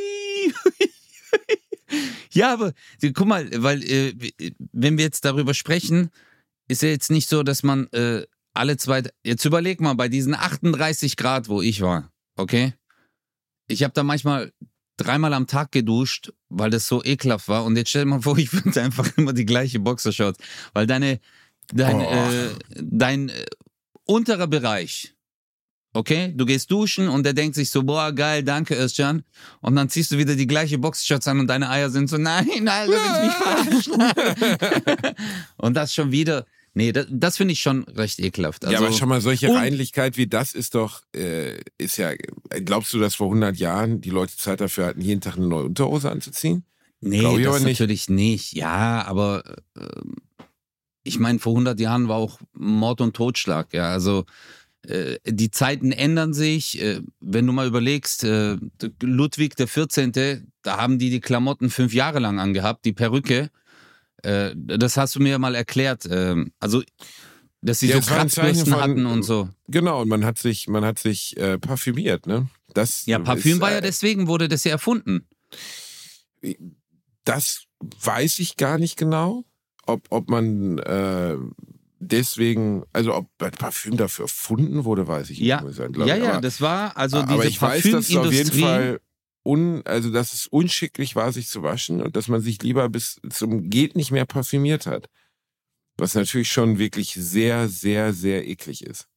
[2.32, 2.74] ja, aber
[3.14, 4.16] guck mal, weil äh,
[4.72, 6.10] wenn wir jetzt darüber sprechen,
[6.68, 9.04] ist ja jetzt nicht so, dass man äh, alle zwei.
[9.24, 12.74] Jetzt überleg mal, bei diesen 38 Grad, wo ich war, okay?
[13.68, 14.52] Ich habe da manchmal
[14.98, 17.66] dreimal am Tag geduscht, weil das so ekelhaft war.
[17.66, 20.40] Und jetzt stell dir mal vor, ich würde einfach immer die gleiche Boxershorts,
[20.74, 21.20] weil deine,
[21.74, 22.02] dein, Oh.
[22.02, 22.50] äh,
[22.82, 23.46] dein äh,
[24.06, 25.14] unterer Bereich,
[25.94, 29.24] okay, du gehst duschen und der denkt sich so, boah, geil, danke, Özcan.
[29.62, 32.48] Und dann ziehst du wieder die gleiche Boxershorts an und deine Eier sind so, nein,
[32.62, 35.24] nein, du willst mich verarschen.
[35.58, 38.64] und das schon wieder, nee, das, das finde ich schon recht ekelhaft.
[38.64, 42.12] Also, ja, aber schau mal, solche Reinlichkeit wie das ist doch, äh, ist ja,
[42.64, 45.66] glaubst du, dass vor 100 Jahren die Leute Zeit dafür hatten, jeden Tag eine neue
[45.66, 46.66] Unterhose anzuziehen?
[47.02, 47.80] Nee, das nicht.
[47.80, 48.54] natürlich nicht.
[48.54, 49.44] Ja, aber
[49.78, 50.16] ähm,
[51.04, 53.74] ich meine, vor 100 Jahren war auch Mord und Totschlag.
[53.74, 54.26] Ja, also
[54.88, 56.82] äh, die Zeiten ändern sich.
[56.82, 58.58] Äh, wenn du mal überlegst, äh,
[59.02, 60.12] Ludwig der 14.,
[60.64, 63.50] da haben die die Klamotten fünf Jahre lang angehabt, die Perücke.
[64.24, 66.08] Äh, das hast du mir mal erklärt.
[66.10, 66.84] Ähm, also,
[67.62, 69.50] dass sie Ja, so Kratzbürsten von- hatten und so.
[69.68, 72.48] Genau, und man hat sich, man hat sich äh, parfümiert, ne?
[72.74, 75.28] Das Ja, Parfüm ist, war ja äh, deswegen, wurde das ja erfunden.
[77.24, 79.46] Das weiß ich gar nicht genau,
[79.88, 81.36] ob, ob man äh,
[82.00, 85.78] deswegen, also ob Parfüm dafür erfunden wurde, weiß ich Ja, nicht.
[85.94, 88.50] glaub ja, ja, aber, das war also diese aber ich weiß, dass es auf jeden
[88.50, 88.62] Parfümindustrie.
[88.62, 89.00] Fall
[89.46, 93.22] un, also dass es unschicklich war, sich zu waschen und dass man sich lieber bis
[93.30, 95.10] zum geht nicht mehr parfümiert hat.
[95.98, 99.08] Was natürlich schon wirklich sehr, sehr, sehr eklig ist.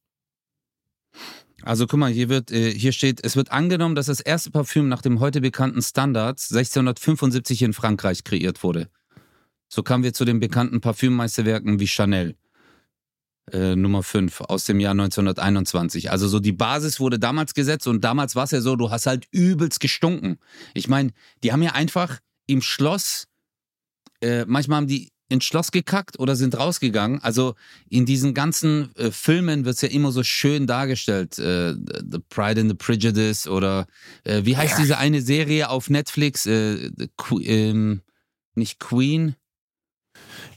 [1.63, 4.87] Also guck mal, hier wird, äh, hier steht, es wird angenommen, dass das erste Parfüm
[4.87, 8.89] nach dem heute bekannten Standard 1675 in Frankreich kreiert wurde.
[9.67, 12.37] So kamen wir zu den bekannten Parfümmeisterwerken wie Chanel.
[13.53, 16.11] Äh, Nummer 5 aus dem Jahr 1921.
[16.11, 19.05] Also so die Basis wurde damals gesetzt und damals war es ja so, du hast
[19.05, 20.37] halt übelst gestunken.
[20.73, 21.11] Ich meine,
[21.43, 23.27] die haben ja einfach im Schloss,
[24.21, 27.21] äh, manchmal haben die ins Schloss gekackt oder sind rausgegangen.
[27.21, 27.53] Also
[27.87, 31.37] in diesen ganzen äh, Filmen wird es ja immer so schön dargestellt.
[31.37, 33.85] Äh, the Pride and the Prejudice oder
[34.23, 34.79] äh, wie heißt Ja.
[34.79, 36.47] diese eine Serie auf Netflix?
[36.47, 38.01] Äh, Que- ähm,
[38.55, 39.35] nicht Queen.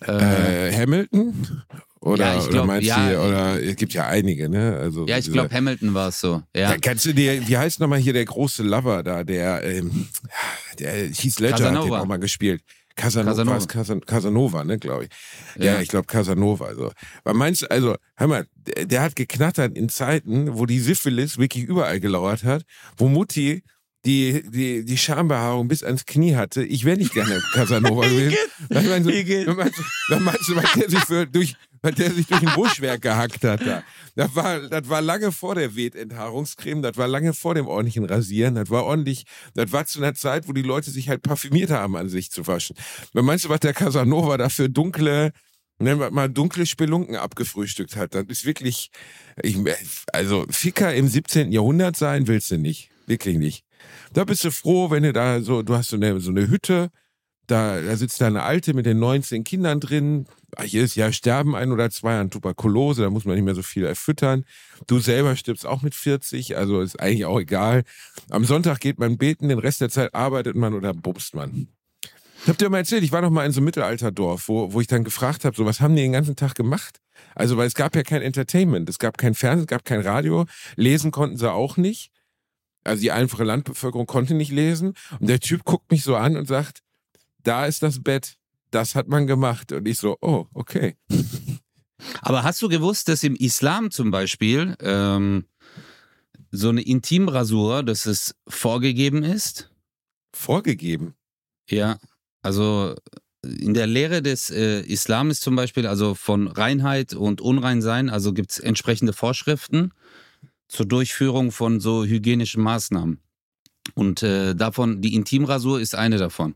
[0.00, 1.62] Äh, Äh, Hamilton?
[2.02, 4.76] Oder, Ja, ich oder glaub, meinst ja, du, oder es gibt ja einige, ne?
[4.76, 6.42] Also Ja, ich glaube, Hamilton war es so.
[6.54, 6.76] Ja.
[6.78, 10.08] Kannst du dir, wie heißt nochmal hier der große Lover da, der, ähm,
[10.80, 12.00] der Heath Ledger hat den Casanova.
[12.00, 12.62] auch mal gespielt.
[12.96, 14.04] Casanova, Casanova.
[14.04, 15.10] Casanova, ne, glaube ich.
[15.62, 15.80] Ja, Ja.
[15.80, 16.66] ich glaube Casanova.
[16.66, 16.92] Also.
[17.24, 21.38] Weil meinst du, also, hör mal, der, der hat geknattert in Zeiten, wo die Syphilis
[21.38, 22.64] wirklich überall gelauert hat,
[22.96, 23.62] wo Mutti
[24.04, 26.64] die, die, die Schambehaarung bis ans Knie hatte.
[26.64, 28.36] Ich wäre nicht gerne Casanova gewesen.
[28.68, 31.92] Dann meinst du, dann meinst du, dann meinst du, weil der sich für, durch, weil
[31.92, 33.84] der sich durch ein Buschwerk gehackt hat da.
[34.16, 38.56] Das war, das war lange vor der Wehtenthaarungscreme, das war lange vor dem ordentlichen Rasieren,
[38.56, 41.96] das war ordentlich, das war zu einer Zeit, wo die Leute sich halt parfümiert haben,
[41.96, 42.76] an sich zu waschen.
[43.12, 45.32] Was meinst du, was der Casanova da für dunkle,
[45.78, 48.14] nennen wir mal dunkle Spelunken abgefrühstückt hat?
[48.14, 48.90] Das ist wirklich,
[49.42, 49.58] ich,
[50.12, 51.52] also Ficker im 17.
[51.52, 52.90] Jahrhundert sein willst du nicht.
[53.06, 53.64] Wirklich nicht.
[54.12, 56.90] Da bist du froh, wenn du da so, du hast so eine, so eine Hütte,
[57.46, 60.26] da, da sitzt da eine Alte mit den 19 Kindern drin.
[60.64, 63.84] Jedes Jahr sterben ein oder zwei an Tuberkulose, da muss man nicht mehr so viel
[63.84, 64.44] erfüttern.
[64.86, 67.82] Du selber stirbst auch mit 40, also ist eigentlich auch egal.
[68.30, 71.68] Am Sonntag geht man beten, den Rest der Zeit arbeitet man oder bumst man.
[72.42, 74.80] Ich hab dir mal erzählt, ich war noch mal in so einem Mittelalterdorf, wo, wo
[74.80, 76.98] ich dann gefragt habe, so was haben die den ganzen Tag gemacht?
[77.34, 80.46] Also, weil es gab ja kein Entertainment, es gab kein Fernsehen, es gab kein Radio,
[80.76, 82.11] lesen konnten sie auch nicht.
[82.84, 84.94] Also die einfache Landbevölkerung konnte nicht lesen.
[85.20, 86.80] Und der Typ guckt mich so an und sagt,
[87.42, 88.36] da ist das Bett,
[88.70, 89.72] das hat man gemacht.
[89.72, 90.96] Und ich so, oh, okay.
[92.20, 95.44] Aber hast du gewusst, dass im Islam zum Beispiel ähm,
[96.50, 99.70] so eine Intimrasur, dass es vorgegeben ist?
[100.34, 101.14] Vorgegeben.
[101.68, 101.98] Ja,
[102.42, 102.94] also
[103.44, 108.32] in der Lehre des äh, Islam ist zum Beispiel, also von Reinheit und Unreinsein, also
[108.32, 109.92] gibt es entsprechende Vorschriften
[110.72, 113.20] zur Durchführung von so hygienischen Maßnahmen.
[113.94, 116.54] Und äh, davon, die Intimrasur ist eine davon.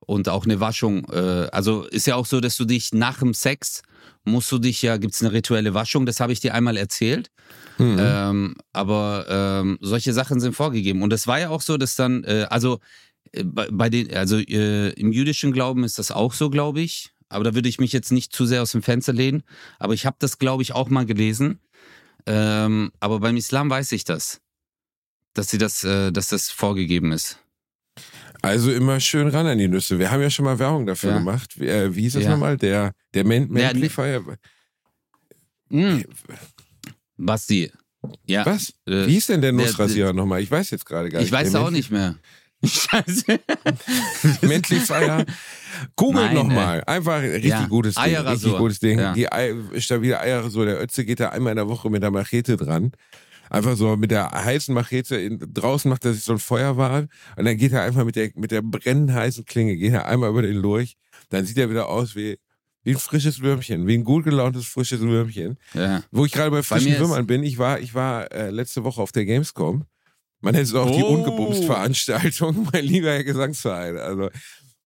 [0.00, 1.06] Und auch eine Waschung.
[1.10, 3.82] Äh, also ist ja auch so, dass du dich nach dem Sex
[4.24, 7.30] musst du dich ja, gibt es eine rituelle Waschung, das habe ich dir einmal erzählt.
[7.76, 7.96] Hm.
[8.00, 11.02] Ähm, aber ähm, solche Sachen sind vorgegeben.
[11.02, 12.80] Und es war ja auch so, dass dann, äh, also
[13.32, 17.12] äh, bei, bei den, also äh, im jüdischen Glauben ist das auch so, glaube ich.
[17.28, 19.44] Aber da würde ich mich jetzt nicht zu sehr aus dem Fenster lehnen.
[19.78, 21.60] Aber ich habe das, glaube ich, auch mal gelesen.
[22.26, 24.40] Ähm, aber beim Islam weiß ich das,
[25.34, 27.38] dass sie das, äh, dass das vorgegeben ist.
[28.42, 29.98] Also immer schön ran an die Nüsse.
[29.98, 31.18] Wir haben ja schon mal Werbung dafür Ja.
[31.18, 31.58] gemacht.
[31.58, 32.30] Wie, äh, wie hieß das Ja.
[32.30, 32.56] nochmal?
[32.56, 33.72] Der, der Man Ja.
[35.68, 36.02] Mm.
[37.16, 37.72] Basti.
[38.24, 38.46] Ja.
[38.46, 38.70] Was?
[38.86, 40.40] äh, Wie hieß denn der Nussrasierer nochmal?
[40.42, 41.32] Ich weiß jetzt gerade gar ich nicht.
[41.32, 42.16] weiß Der auch nicht mehr.
[42.64, 43.38] Scheiße.
[44.42, 45.24] Mentally Fire.
[45.96, 46.82] Googelt nochmal.
[46.84, 48.16] Einfach ein richtig ja, gutes Ding.
[48.16, 48.98] Richtig gutes Ding.
[48.98, 49.12] Ja.
[49.12, 50.66] Die Ei, stabile Eierrasur.
[50.66, 52.92] Der Ötze geht da einmal in der Woche mit der Machete dran.
[53.48, 55.16] Einfach so mit der heißen Machete.
[55.16, 57.08] In, draußen macht er sich so ein Feuerwahl.
[57.36, 60.30] Und dann geht er einfach mit der, mit der brennend heißen Klinge, geht er einmal
[60.30, 60.96] über den Lurch.
[61.30, 62.38] Dann sieht er wieder aus wie,
[62.82, 63.86] wie ein frisches Würmchen.
[63.86, 65.58] Wie ein gut gelauntes frisches Würmchen.
[65.74, 66.02] Ja.
[66.10, 69.00] Wo ich gerade bei frischen ist- Würmern bin, ich war, ich war äh, letzte Woche
[69.00, 69.84] auf der Gamescom.
[70.40, 71.14] Man es auch die Oh.
[71.14, 73.96] Ungebumst-Veranstaltung, mein lieber Herr Gesangsverein.
[73.96, 74.28] Also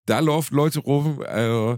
[0.05, 1.77] da laufen Leute rum, also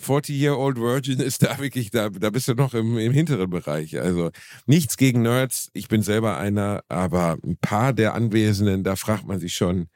[0.00, 4.00] 40-Year-Old Virgin ist da wirklich, da, da bist du noch im, im hinteren Bereich.
[4.00, 4.30] Also
[4.66, 9.40] nichts gegen Nerds, ich bin selber einer, aber ein paar der Anwesenden, da fragt man
[9.40, 9.88] sich schon,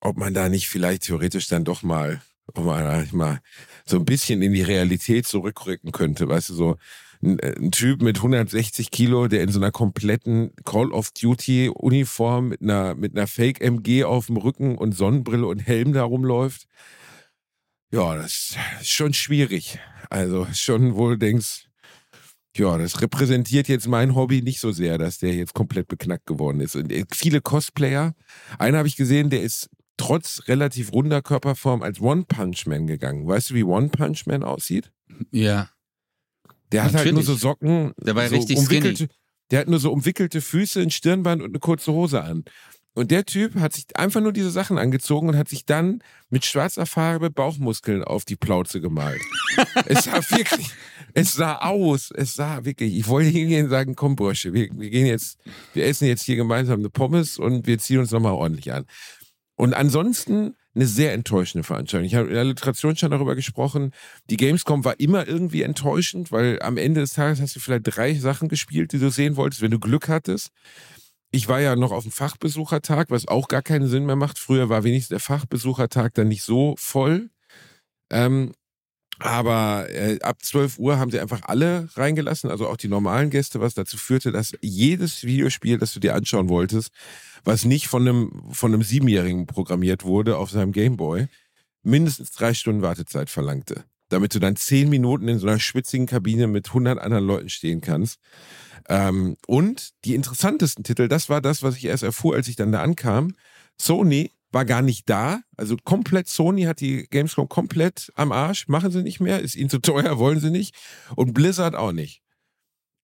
[0.00, 3.40] ob man da nicht vielleicht theoretisch dann doch mal, ob man da nicht mal
[3.84, 6.76] so ein bisschen in die Realität zurückrücken könnte, weißt du, so
[7.22, 12.48] ein, ein Typ mit 160 Kilo, der in so einer kompletten Call of Duty Uniform
[12.48, 16.66] mit einer, mit einer Fake MG auf dem Rücken und Sonnenbrille und Helm da rumläuft.
[17.92, 19.78] Ja, das ist schon schwierig.
[20.10, 21.66] Also schon wohl denkst,
[22.56, 26.60] ja, das repräsentiert jetzt mein Hobby nicht so sehr, dass der jetzt komplett beknackt geworden
[26.60, 26.76] ist.
[26.76, 28.14] Und äh, viele Cosplayer,
[28.58, 33.26] einen habe ich gesehen, der ist trotz relativ runder Körperform als One Punch Man gegangen.
[33.26, 34.92] Weißt du, wie One Punch Man aussieht?
[35.30, 35.70] Ja.
[36.72, 37.40] Der hat halt nur Natürlich.
[37.40, 37.92] so Socken.
[37.98, 39.08] Der war so richtig umwickelte,
[39.50, 42.44] Der hat nur so umwickelte Füße, ein Stirnband und eine kurze Hose an.
[42.94, 46.44] Und der Typ hat sich einfach nur diese Sachen angezogen und hat sich dann mit
[46.44, 49.20] schwarzer Farbe Bauchmuskeln auf die Plauze gemalt.
[49.86, 50.68] es sah wirklich,
[51.14, 54.90] es sah aus, es sah wirklich, ich wollte hingehen und sagen, komm Bursche, wir, wir
[54.90, 55.38] gehen jetzt,
[55.72, 58.84] wir essen jetzt hier gemeinsam eine Pommes und wir ziehen uns nochmal ordentlich an.
[59.56, 62.06] Und ansonsten eine sehr enttäuschende Veranstaltung.
[62.06, 63.92] Ich habe in der Literation schon darüber gesprochen.
[64.30, 68.14] Die Gamescom war immer irgendwie enttäuschend, weil am Ende des Tages hast du vielleicht drei
[68.14, 70.50] Sachen gespielt, die du sehen wolltest, wenn du Glück hattest.
[71.30, 74.38] Ich war ja noch auf dem Fachbesuchertag, was auch gar keinen Sinn mehr macht.
[74.38, 77.30] Früher war wenigstens der Fachbesuchertag dann nicht so voll.
[78.10, 78.52] Ähm,
[79.22, 83.60] aber äh, ab 12 Uhr haben sie einfach alle reingelassen, also auch die normalen Gäste,
[83.60, 86.90] was dazu führte, dass jedes Videospiel, das du dir anschauen wolltest,
[87.44, 91.28] was nicht von einem, von einem Siebenjährigen programmiert wurde auf seinem Gameboy,
[91.82, 93.84] mindestens drei Stunden Wartezeit verlangte.
[94.08, 97.80] damit du dann zehn Minuten in so einer schwitzigen Kabine mit 100 anderen Leuten stehen
[97.80, 98.18] kannst.
[98.88, 102.72] Ähm, und die interessantesten Titel, das war das, was ich erst erfuhr, als ich dann
[102.72, 103.34] da ankam.
[103.80, 105.40] Sony war gar nicht da.
[105.56, 108.68] Also komplett Sony hat die Gamescom komplett am Arsch.
[108.68, 109.40] Machen sie nicht mehr.
[109.40, 110.74] Ist ihnen zu teuer, wollen sie nicht.
[111.16, 112.20] Und Blizzard auch nicht.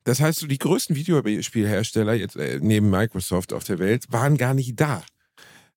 [0.05, 4.55] Das heißt, so die größten Videospielhersteller jetzt äh, neben Microsoft auf der Welt waren gar
[4.55, 5.03] nicht da.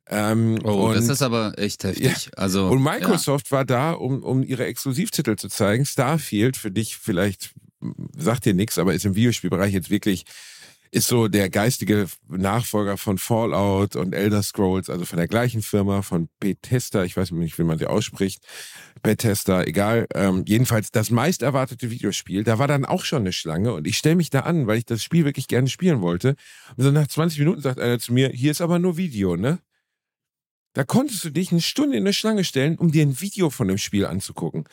[0.08, 2.26] Ähm, oh, und, das ist aber echt heftig.
[2.26, 2.32] Ja.
[2.36, 3.58] Also, und Microsoft ja.
[3.58, 5.86] war da, um, um ihre Exklusivtitel zu zeigen.
[5.86, 7.54] Starfield, für dich vielleicht
[8.16, 10.26] sagt dir nichts, aber ist im Videospielbereich jetzt wirklich
[10.91, 16.01] ist so der geistige Nachfolger von Fallout und Elder Scrolls, also von der gleichen Firma,
[16.01, 18.45] von Bethesda, ich weiß nicht, wie man sie ausspricht,
[19.01, 20.06] Bethesda, egal.
[20.13, 23.97] Ähm, jedenfalls das meist erwartete Videospiel, da war dann auch schon eine Schlange und ich
[23.97, 26.36] stelle mich da an, weil ich das Spiel wirklich gerne spielen wollte.
[26.75, 29.60] Und so nach 20 Minuten sagt einer zu mir, hier ist aber nur Video, ne?
[30.73, 33.67] Da konntest du dich eine Stunde in eine Schlange stellen, um dir ein Video von
[33.67, 34.65] dem Spiel anzugucken.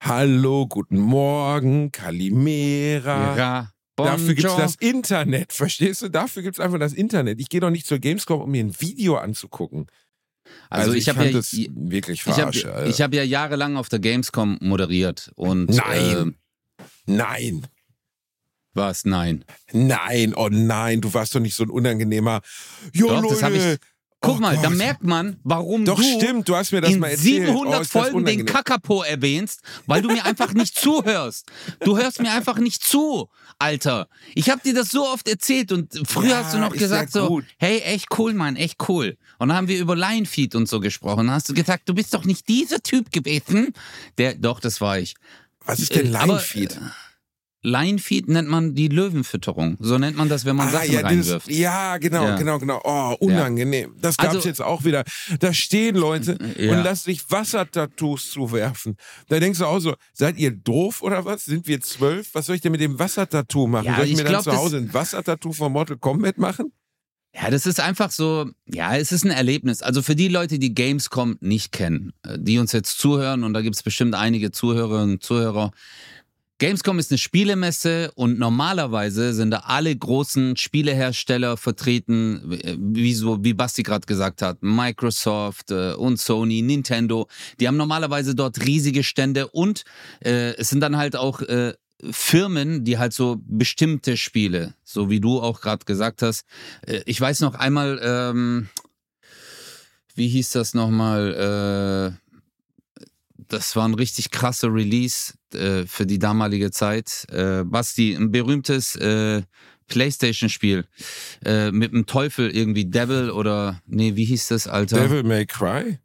[0.00, 3.36] Hallo, guten Morgen, Kalimera.
[3.36, 6.08] Ja, bon Dafür gibt es das Internet, verstehst du?
[6.08, 7.40] Dafür gibt es einfach das Internet.
[7.40, 9.86] Ich gehe doch nicht zur Gamescom, um mir ein Video anzugucken.
[10.68, 12.68] Also, also ich, ich habe ja das wirklich verarsche.
[12.86, 16.34] Ich habe hab ja jahrelang auf der Gamescom moderiert und Nein.
[16.78, 17.66] Äh, Nein.
[18.74, 19.04] Was?
[19.04, 19.44] Nein.
[19.72, 22.42] Nein, oh nein, du warst doch nicht so ein unangenehmer.
[22.92, 23.78] Jo, doch, Leute, das habe ich,
[24.24, 24.64] Guck oh mal, Gott.
[24.64, 27.46] da merkt man, warum Doch, du stimmt, du hast mir das in mal erzählt.
[27.46, 31.46] 700 oh, Folgen den Kakapo erwähnst, weil du mir einfach nicht zuhörst.
[31.80, 34.08] Du hörst mir einfach nicht zu, Alter.
[34.34, 37.42] Ich habe dir das so oft erzählt und früher ja, hast du noch gesagt so,
[37.58, 39.16] hey, echt cool, Mann, echt cool.
[39.38, 41.26] Und dann haben wir über Lionfeed und so gesprochen.
[41.26, 43.72] Dann hast du gesagt, du bist doch nicht dieser Typ gewesen.
[44.18, 45.14] Der, doch, das war ich.
[45.66, 46.76] Was ist denn Lionfeed?
[46.76, 46.92] Aber,
[47.64, 49.78] Lionfeed nennt man die Löwenfütterung.
[49.80, 51.48] So nennt man das, wenn man ah, Sachen ja, reinwirft.
[51.48, 52.36] Das, ja, genau, ja.
[52.36, 52.80] genau, genau.
[52.84, 53.92] Oh, unangenehm.
[53.94, 54.00] Ja.
[54.02, 55.02] Das gab's also, jetzt auch wieder.
[55.40, 56.72] Da stehen Leute ja.
[56.72, 58.96] und lassen sich Wassertattoos zuwerfen.
[59.28, 61.46] Da denkst du auch so, seid ihr doof oder was?
[61.46, 62.34] Sind wir zwölf?
[62.34, 63.94] Was soll ich denn mit dem Wassertattoo machen?
[63.96, 66.70] soll ich, ich mir glaub, dann zu Hause ein Wassertattoo von Mortal Kombat machen?
[67.34, 69.82] Ja, das ist einfach so, ja, es ist ein Erlebnis.
[69.82, 73.60] Also für die Leute, die Gamescom nicht kennen, äh, die uns jetzt zuhören, und da
[73.60, 75.72] gibt es bestimmt einige Zuhörerinnen und Zuhörer,
[76.58, 83.54] Gamescom ist eine Spielemesse und normalerweise sind da alle großen Spielehersteller vertreten, wie, so, wie
[83.54, 87.26] Basti gerade gesagt hat, Microsoft äh, und Sony, Nintendo.
[87.58, 89.84] Die haben normalerweise dort riesige Stände und
[90.20, 91.74] äh, es sind dann halt auch äh,
[92.10, 96.44] Firmen, die halt so bestimmte Spiele, so wie du auch gerade gesagt hast.
[96.86, 98.68] Äh, ich weiß noch einmal, ähm,
[100.14, 102.20] wie hieß das nochmal?
[103.48, 107.26] Das war ein richtig krasser Release äh, für die damalige Zeit.
[107.30, 109.42] Äh, Basti, ein berühmtes äh,
[109.88, 110.86] Playstation-Spiel
[111.44, 115.00] äh, mit dem Teufel irgendwie, Devil oder, nee, wie hieß das, Alter?
[115.00, 115.98] Devil May Cry?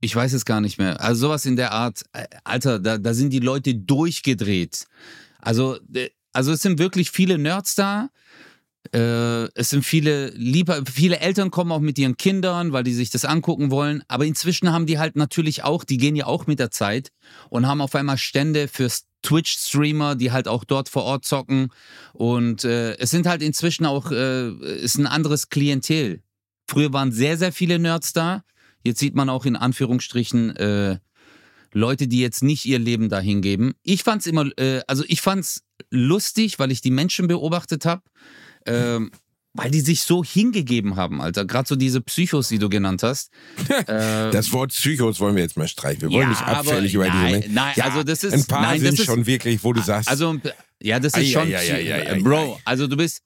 [0.00, 1.00] Ich weiß es gar nicht mehr.
[1.00, 4.86] Also sowas in der Art, äh, Alter, da, da sind die Leute durchgedreht.
[5.40, 8.10] Also, äh, also es sind wirklich viele Nerds da
[8.92, 13.10] äh, es sind viele lieber, viele Eltern kommen auch mit ihren Kindern, weil die sich
[13.10, 14.02] das angucken wollen.
[14.08, 17.10] Aber inzwischen haben die halt natürlich auch, die gehen ja auch mit der Zeit
[17.50, 18.90] und haben auf einmal Stände für
[19.22, 21.68] Twitch-Streamer, die halt auch dort vor Ort zocken.
[22.12, 26.22] Und äh, es sind halt inzwischen auch, äh, ist ein anderes Klientel.
[26.66, 28.44] Früher waren sehr, sehr viele Nerds da.
[28.84, 30.98] Jetzt sieht man auch in Anführungsstrichen äh,
[31.72, 33.74] Leute, die jetzt nicht ihr Leben dahin geben.
[33.82, 38.02] Ich fand's immer, äh, also ich fand's lustig, weil ich die Menschen beobachtet habe
[38.66, 39.10] ähm,
[39.54, 41.44] weil die sich so hingegeben haben, Alter.
[41.44, 43.32] Gerade so diese Psychos, die du genannt hast.
[43.88, 46.02] ähm, das Wort Psychos wollen wir jetzt mal streichen.
[46.02, 47.54] Wir wollen ja, nicht abfällig über diese Menschen.
[47.54, 48.34] Nein, ja, also das ist.
[48.34, 50.08] Ein paar nein, sind ist, schon wirklich, wo du sagst.
[50.08, 50.38] Also,
[50.80, 51.52] ja, das ist schon.
[51.52, 53.22] Ai, Bro, also du bist.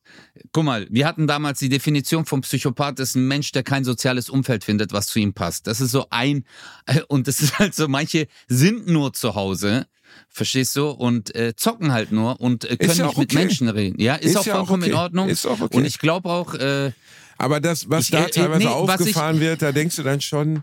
[0.52, 4.30] Guck mal, wir hatten damals die Definition vom Psychopath, ist ein Mensch, der kein soziales
[4.30, 5.66] Umfeld findet, was zu ihm passt.
[5.66, 6.44] Das ist so ein.
[7.08, 9.86] Und das ist halt so, manche sind nur zu Hause
[10.34, 10.88] Verstehst du?
[10.88, 14.00] Und äh, zocken halt nur und äh, können ja nicht mit Menschen reden.
[14.00, 14.90] Ja, ist, ist auch ja vollkommen auch okay.
[14.90, 15.28] in Ordnung.
[15.28, 15.76] Ist auch okay.
[15.76, 16.54] Und ich glaube auch.
[16.54, 16.92] Äh,
[17.36, 20.22] Aber das, was ich, da äh, teilweise nee, aufgefahren ich, wird, da denkst du dann
[20.22, 20.62] schon.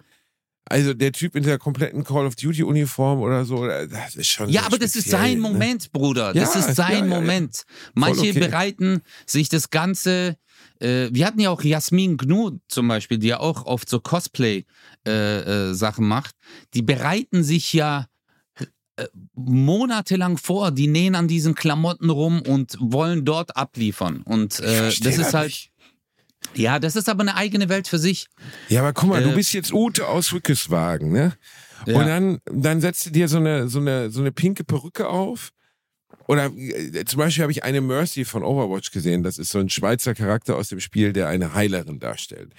[0.66, 4.50] Also der Typ in der kompletten Call of Duty Uniform oder so, das ist schon.
[4.50, 5.42] Ja, so aber das ist sein ne?
[5.42, 6.34] Moment, Bruder.
[6.34, 7.64] Das ja, ist sein ja, ja, Moment.
[7.94, 8.40] Manche okay.
[8.40, 10.38] bereiten sich das Ganze.
[10.80, 15.06] Äh, wir hatten ja auch Jasmin Gnu zum Beispiel, die ja auch oft so Cosplay-Sachen
[15.06, 16.36] äh, äh, macht.
[16.74, 18.19] Die bereiten sich ja äh,
[19.34, 24.22] monatelang vor, die nähen an diesen Klamotten rum und wollen dort abliefern.
[24.24, 25.48] Und äh, das ist halt.
[25.48, 25.72] Nicht.
[26.56, 28.28] Ja, das ist aber eine eigene Welt für sich.
[28.70, 31.34] Ja, aber guck mal, äh, du bist jetzt Ute aus Rückeswagen, ne?
[31.86, 32.00] Ja.
[32.00, 35.52] Und dann, dann setzt du dir so eine, so eine, so eine pinke Perücke auf.
[36.28, 39.24] Oder äh, zum Beispiel habe ich eine Mercy von Overwatch gesehen.
[39.24, 42.54] Das ist so ein Schweizer Charakter aus dem Spiel, der eine Heilerin darstellt.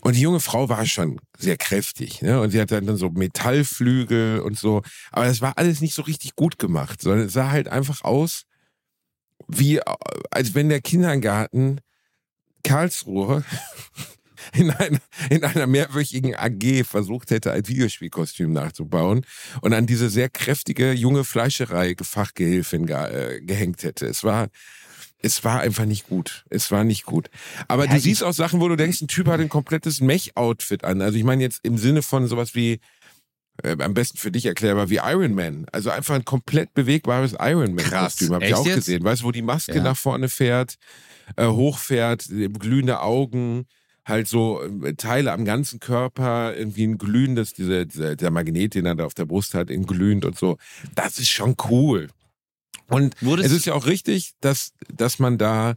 [0.00, 2.40] Und die junge Frau war schon sehr kräftig, ne?
[2.40, 4.82] Und sie hatte dann so Metallflügel und so.
[5.12, 8.44] Aber das war alles nicht so richtig gut gemacht, sondern es sah halt einfach aus,
[9.48, 9.80] wie,
[10.30, 11.80] als wenn der Kindergarten
[12.64, 13.44] Karlsruhe
[14.54, 14.98] in einer,
[15.30, 19.24] in einer mehrwöchigen AG versucht hätte, ein Videospielkostüm nachzubauen
[19.60, 24.06] und an diese sehr kräftige junge Fleischerei Fachgehilfin ge äh, gehängt hätte.
[24.06, 24.48] Es war,
[25.22, 26.44] es war einfach nicht gut.
[26.50, 27.30] Es war nicht gut.
[27.68, 30.84] Aber ja, du siehst auch Sachen, wo du denkst, ein Typ hat ein komplettes Mech-Outfit
[30.84, 31.00] an.
[31.00, 32.80] Also ich meine jetzt im Sinne von sowas wie,
[33.62, 35.66] äh, am besten für dich erklärbar, wie Iron Man.
[35.72, 38.34] Also einfach ein komplett bewegbares Iron Man-Kostüm.
[38.34, 38.76] Habe ich auch jetzt?
[38.76, 39.04] gesehen.
[39.04, 39.82] Weißt du, wo die Maske ja.
[39.82, 40.76] nach vorne fährt,
[41.36, 43.66] äh, hochfährt, glühende Augen,
[44.04, 48.86] halt so äh, Teile am ganzen Körper, irgendwie ein glühendes, diese, dieser, der Magnet, den
[48.86, 50.56] er da auf der Brust hat, in glühend und so.
[50.94, 52.08] Das ist schon cool.
[52.88, 55.74] Und Wurdest es ist ja auch richtig, dass, dass man da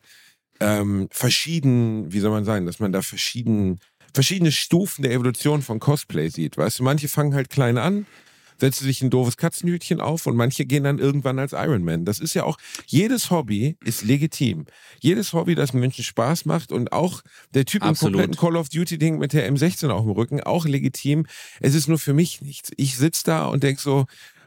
[0.59, 3.79] ähm, verschieden, wie soll man sagen, dass man da verschieden,
[4.13, 6.57] verschiedene Stufen der Evolution von Cosplay sieht.
[6.57, 8.05] Weißt du, manche fangen halt klein an,
[8.57, 12.05] setzen sich ein doofes Katzenhütchen auf und manche gehen dann irgendwann als Iron Man.
[12.05, 14.65] Das ist ja auch, jedes Hobby ist legitim.
[15.01, 17.21] Jedes Hobby, das Menschen Spaß macht und auch
[17.53, 18.13] der Typ Absolut.
[18.13, 21.25] im kompletten Call of Duty-Ding mit der M16 auf dem Rücken, auch legitim.
[21.59, 22.71] Es ist nur für mich nichts.
[22.77, 24.05] Ich sitze da und denk so,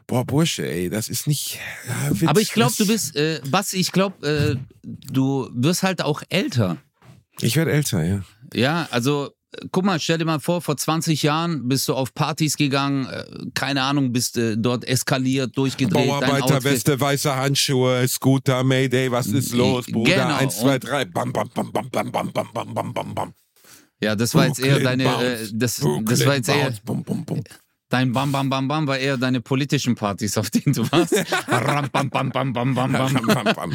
[0.09, 1.59] boah, Bursche, ey, das ist nicht.
[1.87, 6.21] Ja, Aber ich glaube, du bist, äh, Basti, ich glaube, äh, du wirst halt auch
[6.29, 6.77] älter.
[7.39, 8.21] Ich werde älter, ja.
[8.53, 9.29] Ja, also
[9.71, 13.23] guck mal, stell dir mal vor, vor 20 Jahren bist du auf Partys gegangen, äh,
[13.53, 16.07] keine Ahnung, bist äh, dort eskaliert, durchgedreht.
[16.07, 20.15] Bauarbeiter, Weste, weiße Handschuhe, Scooter, Mayday, was ist los, Bruder?
[20.15, 20.35] Genau.
[20.35, 23.33] Eins, zwei, drei, bam, bam, bam, bam, bam, bam, bam, bam, bam, bam, bam.
[24.01, 26.73] Ja, das war jetzt eher deine, äh, das, das war jetzt eher,
[27.89, 31.15] Dein Bam Bam Bam Bam war eher deine politischen Partys, auf denen du warst.
[31.47, 33.73] Ram, bam, bam, bam, bam, bam, bam.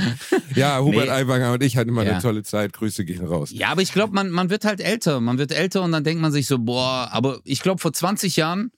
[0.54, 1.10] Ja, Hubert nee.
[1.10, 2.12] Aiwanger und ich hatten immer ja.
[2.12, 2.72] eine tolle Zeit.
[2.72, 3.50] Grüße gehen raus.
[3.52, 5.20] Ja, aber ich glaube, man, man wird halt älter.
[5.20, 8.36] Man wird älter und dann denkt man sich so, boah, aber ich glaube, vor 20
[8.36, 8.70] Jahren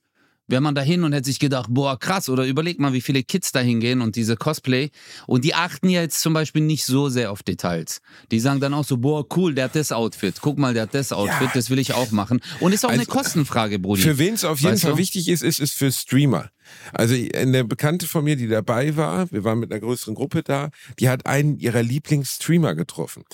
[0.49, 3.53] wäre man dahin und hätte sich gedacht, boah, krass, oder überleg mal, wie viele Kids
[3.53, 4.91] da hingehen und diese Cosplay.
[5.27, 8.01] Und die achten ja jetzt zum Beispiel nicht so sehr auf Details.
[8.31, 10.37] Die sagen dann auch so, boah, cool, der hat das Outfit.
[10.41, 11.51] Guck mal, der hat das Outfit, ja.
[11.55, 12.41] das will ich auch machen.
[12.61, 14.03] Und ist auch also, eine Kostenfrage, Brudi.
[14.03, 14.99] Für wen es auf jeden weißt Fall du?
[14.99, 16.51] wichtig ist, ist es für Streamer.
[16.93, 20.71] Also eine Bekannte von mir, die dabei war, wir waren mit einer größeren Gruppe da,
[20.99, 23.25] die hat einen ihrer Lieblingsstreamer getroffen.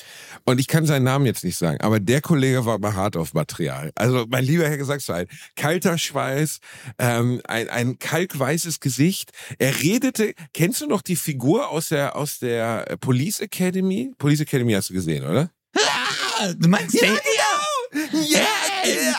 [0.44, 3.34] Und ich kann seinen Namen jetzt nicht sagen, aber der Kollege war mal hart auf
[3.34, 3.90] Material.
[3.94, 5.26] Also mein lieber Herr Gesangsverein,
[5.56, 6.60] kalter Schweiß,
[6.98, 9.30] ähm, ein, ein kalkweißes Gesicht.
[9.58, 14.12] Er redete, kennst du noch die Figur aus der, aus der Police Academy?
[14.18, 15.50] Police Academy hast du gesehen, oder?
[15.76, 17.18] Ah, du meinst ja, ja,
[18.12, 19.16] ja, ja.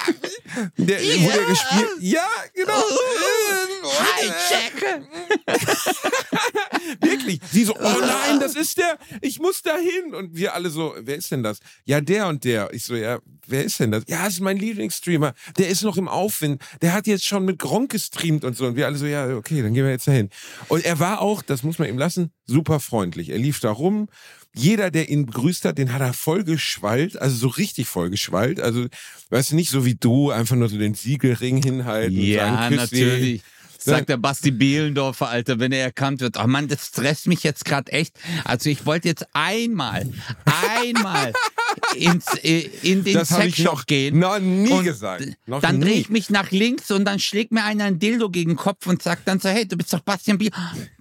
[0.77, 1.25] Der, ja.
[1.25, 1.89] Wo der gespielt?
[1.99, 2.83] Ja, genau.
[4.19, 5.07] Hijacker.
[7.01, 7.39] Wirklich.
[7.51, 8.97] Sie so, oh nein, das ist der.
[9.21, 10.13] Ich muss da hin.
[10.13, 11.59] Und wir alle so, wer ist denn das?
[11.85, 12.73] Ja, der und der.
[12.73, 14.03] Ich so, ja, wer ist denn das?
[14.07, 15.33] Ja, das ist mein Lieblingsstreamer.
[15.57, 16.61] Der ist noch im Aufwind.
[16.81, 18.65] Der hat jetzt schon mit Gronk gestreamt und so.
[18.65, 20.29] Und wir alle so, ja, okay, dann gehen wir jetzt dahin.
[20.67, 23.29] Und er war auch, das muss man ihm lassen, super freundlich.
[23.29, 24.07] Er lief da rum
[24.55, 28.59] jeder, der ihn begrüßt hat, den hat er voll geschwallt, also so richtig voll geschwallt.
[28.59, 28.87] Also,
[29.29, 32.19] weißt du, nicht so wie du, einfach nur so den Siegelring hinhalten.
[32.19, 33.41] Ja, und sagen, natürlich.
[33.79, 36.37] Sagt der Basti Behlendorfer, Alter, wenn er erkannt wird.
[36.41, 38.15] Oh Mann, das stresst mich jetzt gerade echt.
[38.45, 40.09] Also ich wollte jetzt einmal,
[40.45, 41.33] einmal
[41.95, 44.19] ins, äh, in den Sexshop gehen.
[44.19, 45.25] Noch nie gesagt.
[45.45, 48.51] Noch dann drehe ich mich nach links und dann schlägt mir einer ein Dildo gegen
[48.51, 50.51] den Kopf und sagt dann so, hey, du bist doch Bastian Biel.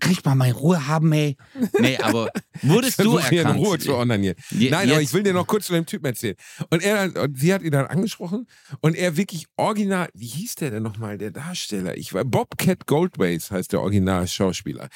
[0.00, 1.36] Kann ich mal meine Ruhe haben, ey?
[1.78, 2.30] Nee, aber
[2.62, 3.30] wurdest du erkannt?
[3.30, 4.36] Hier in Ruhe zu onanieren.
[4.50, 4.92] Je, Nein, jetzt.
[4.92, 6.36] aber ich will dir noch kurz zu dem Typen erzählen.
[6.70, 8.46] Und er, und sie hat ihn dann angesprochen
[8.80, 11.96] und er wirklich original, wie hieß der denn nochmal, der Darsteller?
[11.96, 14.88] Ich war Bobcat Goldways heißt der Original-Schauspieler.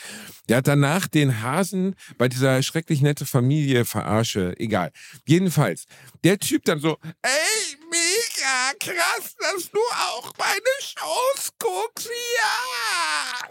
[0.48, 4.90] Der hat danach den Hasen bei dieser schrecklich nette Familie verarsche, egal.
[5.26, 5.75] Jedenfalls,
[6.24, 13.48] der Typ dann so, ey, mega krass, dass du auch meine Shows guckst, ja!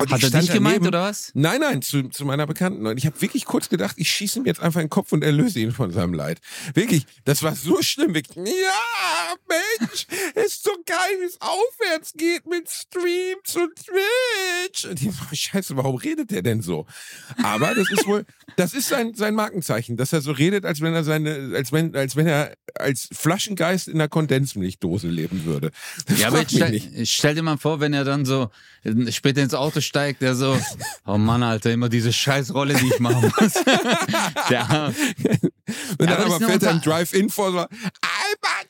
[0.00, 1.32] Und Hat er dich gemeint daneben, oder was?
[1.34, 2.86] Nein, nein, zu, zu meiner Bekannten.
[2.86, 5.24] Und ich habe wirklich kurz gedacht, ich schieße ihm jetzt einfach in den Kopf und
[5.24, 6.40] erlöse ihn von seinem Leid.
[6.74, 8.14] Wirklich, das war so schlimm.
[8.14, 8.44] Ich, ja,
[9.48, 14.84] Mensch, ist so geil, wie es aufwärts geht mit Streams und Twitch.
[14.84, 16.86] Und ich so, Scheiße, warum redet der denn so?
[17.42, 18.24] Aber das ist wohl,
[18.54, 21.96] das ist sein, sein Markenzeichen, dass er so redet, als wenn er seine, als wenn,
[21.96, 25.72] als wenn er als Flaschengeist in einer Kondensmilchdose leben würde.
[26.06, 28.50] Das ja, aber stell, stell dir mal vor, wenn er dann so
[29.10, 30.56] später ins Auto steigt, der so,
[31.06, 33.54] oh Mann, Alter, immer diese Scheißrolle, die ich machen muss.
[34.50, 34.86] ja.
[34.86, 37.68] Und dann ja, aber, aber fährt er ein Drive-In vor so, Alba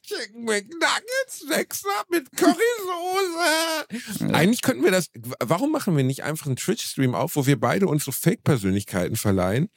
[0.02, 4.34] Chicken McNuggets, Sechser mit Currysoße.
[4.34, 5.10] Eigentlich könnten wir das,
[5.40, 9.68] warum machen wir nicht einfach einen Twitch-Stream auf, wo wir beide unsere Fake-Persönlichkeiten verleihen?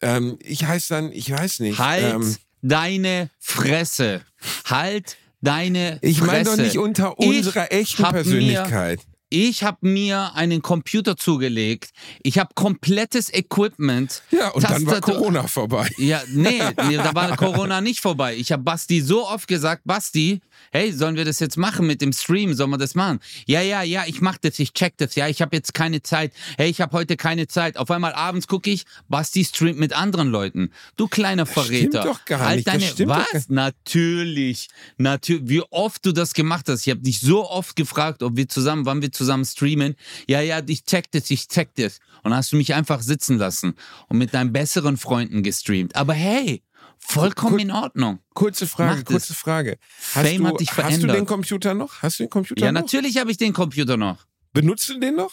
[0.00, 1.78] Ähm, ich heiße dann, ich weiß nicht.
[1.78, 2.14] Halt!
[2.14, 4.22] Ähm, deine Fresse.
[4.64, 6.26] Halt deine Ich Fresse.
[6.32, 9.00] meine doch nicht unter unserer echten hab mir- Persönlichkeit.
[9.34, 11.92] Ich habe mir einen Computer zugelegt.
[12.22, 14.22] Ich habe komplettes Equipment.
[14.30, 15.88] Ja, und dann war Tastatur- Corona vorbei.
[15.96, 18.36] Ja, nee, nee, da war Corona nicht vorbei.
[18.36, 22.12] Ich habe Basti so oft gesagt, Basti, hey, sollen wir das jetzt machen mit dem
[22.12, 22.52] Stream?
[22.52, 23.20] Sollen wir das machen?
[23.46, 25.14] Ja, ja, ja, ich mach das, ich check das.
[25.14, 26.34] Ja, ich habe jetzt keine Zeit.
[26.58, 27.78] Hey, ich habe heute keine Zeit.
[27.78, 30.72] Auf einmal abends gucke ich, Basti streamt mit anderen Leuten.
[30.98, 32.02] Du kleiner Verräter.
[32.02, 33.48] stimmt doch gar halt nicht, das Deine, stimmt doch was?
[33.48, 34.68] Natürlich.
[34.98, 35.48] Natürlich.
[35.48, 36.86] Wie oft du das gemacht hast.
[36.86, 39.94] Ich habe dich so oft gefragt, ob wir zusammen, wann wir zusammen streamen.
[40.28, 41.98] Ja, ja, ich check das, ich check das.
[42.22, 43.74] Und hast du mich einfach sitzen lassen
[44.08, 45.96] und mit deinen besseren Freunden gestreamt.
[45.96, 46.62] Aber hey,
[46.98, 48.20] vollkommen in Ordnung.
[48.34, 49.36] Kurze Frage, Mach kurze das.
[49.36, 49.78] Frage.
[50.14, 51.16] Hast, Fame du, hat dich hast du verändert.
[51.16, 52.00] den Computer noch?
[52.02, 52.82] Hast du den Computer Ja, noch?
[52.82, 54.26] natürlich habe ich den Computer noch.
[54.52, 55.32] Benutzt du den noch?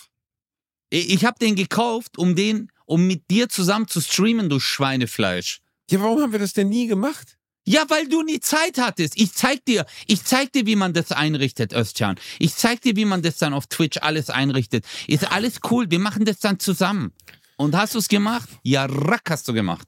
[0.90, 5.62] Ich, ich habe den gekauft, um den, um mit dir zusammen zu streamen, du Schweinefleisch.
[5.92, 7.38] Ja, warum haben wir das denn nie gemacht?
[7.66, 9.14] Ja, weil du nie Zeit hattest.
[9.18, 12.16] Ich zeig dir, ich zeig dir, wie man das einrichtet, Özcan.
[12.40, 14.86] Ich zeig dir, wie man das dann auf Twitch alles einrichtet.
[15.08, 17.12] Ist alles cool, wir machen das dann zusammen.
[17.58, 18.50] Und hast du es gemacht?
[18.64, 19.88] Ja, rack hast du gemacht.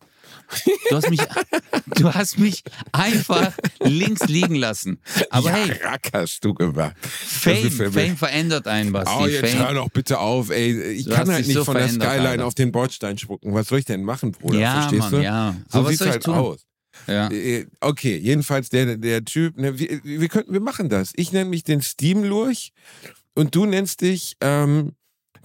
[0.89, 1.22] Du hast mich,
[1.95, 4.99] du hast mich einfach links liegen lassen.
[5.30, 6.95] Aber ja, hey, Rack hast du gemacht.
[7.01, 9.13] Fame, Fame verändert einen, Basti.
[9.17, 9.59] Oh, jetzt Fame.
[9.65, 10.91] hör doch bitte auf, ey.
[10.93, 12.45] Ich Du kann halt dich nicht so von der Skyline Alter.
[12.45, 13.53] auf den Bordstein spucken.
[13.53, 14.59] Was soll ich denn machen, Bruder?
[14.59, 15.24] Ja, Verstehst Mann, du?
[15.24, 15.55] ja.
[15.69, 16.36] So Aber was sieht's halt tun?
[16.36, 16.65] aus.
[17.07, 17.29] Ja.
[17.29, 21.11] Äh, Okay, jedenfalls der, der Typ, ne, wir, wir, könnten, wir machen das.
[21.15, 22.73] Ich nenne mich den Steam-Lurch
[23.35, 24.93] und du nennst dich, ähm,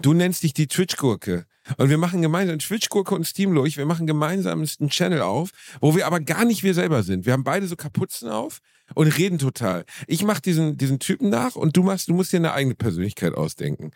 [0.02, 1.46] du nennst dich die Twitch-Gurke.
[1.78, 5.50] Und wir machen gemeinsam, Twitch-Gurke und Steam-Lurch, wir machen gemeinsam einen Channel auf,
[5.80, 7.26] wo wir aber gar nicht wir selber sind.
[7.26, 8.61] Wir haben beide so Kapuzen auf
[8.94, 9.84] und reden total.
[10.07, 13.34] Ich mach diesen, diesen Typen nach und du machst, du musst dir eine eigene Persönlichkeit
[13.34, 13.90] ausdenken.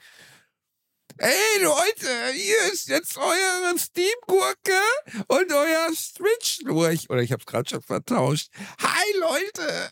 [1.18, 4.80] Ey Leute, hier ist jetzt eure Steam-Gurke
[5.26, 7.10] und euer Twitch-Lurch.
[7.10, 8.48] Oder ich hab's gerade schon vertauscht.
[8.78, 9.90] Hi Leute.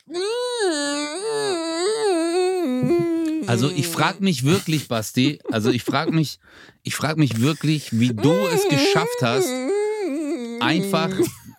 [3.47, 6.39] Also ich frage mich wirklich, Basti, also ich frage mich,
[6.83, 9.49] ich frage mich wirklich, wie du es geschafft hast,
[10.61, 11.11] einfach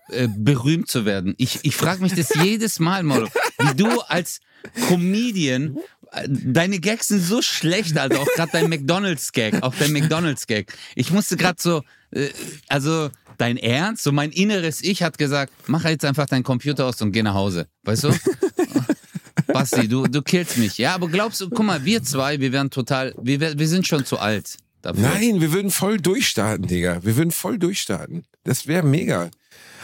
[0.10, 1.36] äh, berühmt zu werden.
[1.38, 3.28] Ich, ich frage mich das jedes Mal, Moro,
[3.60, 4.40] wie du als
[4.88, 5.80] Comedian,
[6.28, 10.74] deine Gags sind so schlecht, also auch gerade dein McDonalds-Gag, auch dein McDonalds-Gag.
[10.96, 12.30] Ich musste gerade so, äh,
[12.68, 17.02] also dein Ernst, so mein inneres Ich hat gesagt, mach jetzt einfach deinen Computer aus
[17.02, 18.14] und geh nach Hause, weißt du?
[19.48, 20.78] Basti, du, du killst mich.
[20.78, 24.06] Ja, aber glaubst du, guck mal, wir zwei, wir wären total, wir, wir sind schon
[24.06, 25.02] zu alt dafür.
[25.02, 27.04] Nein, wir würden voll durchstarten, Digga.
[27.04, 28.26] Wir würden voll durchstarten.
[28.44, 29.32] Das wäre mega.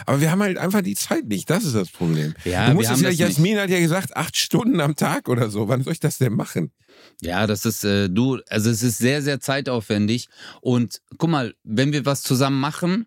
[0.04, 1.48] Aber wir haben halt einfach die Zeit nicht.
[1.48, 2.34] Das ist das Problem.
[2.44, 5.48] Ja, du wir musst es ja, Jasmin hat ja gesagt, acht Stunden am Tag oder
[5.50, 5.68] so.
[5.68, 6.72] Wann soll ich das denn machen?
[7.20, 10.28] Ja, das ist, äh, du, also es ist sehr, sehr zeitaufwendig.
[10.60, 13.06] Und guck mal, wenn wir was zusammen machen,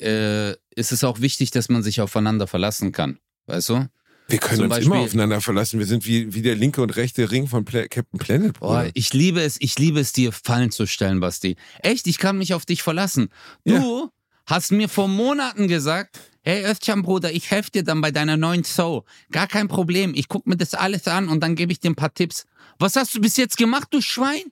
[0.00, 3.18] äh, ist es auch wichtig, dass man sich aufeinander verlassen kann.
[3.46, 3.88] Weißt du?
[4.30, 5.78] Wir können Zum uns Beispiel- immer aufeinander verlassen.
[5.78, 8.60] Wir sind wie, wie der linke und rechte Ring von Pla Captain Planet.
[8.60, 8.90] Boah, Bruder.
[8.92, 11.56] ich liebe es, ich liebe es, dir Fallen zu stellen, Basti.
[11.82, 13.30] Echt, ich kann mich auf dich verlassen.
[13.64, 14.10] Du
[14.44, 18.64] hast mir vor Monaten gesagt, hey Özcan, Bruder, ich helfe dir dann bei deiner neuen
[18.64, 19.04] Show.
[19.30, 20.14] Gar kein Problem.
[20.14, 22.46] Ich gucke mir das alles an und dann gebe ich dir ein paar Tipps.
[22.78, 24.44] Was hast du bis jetzt gemacht, du Schwein?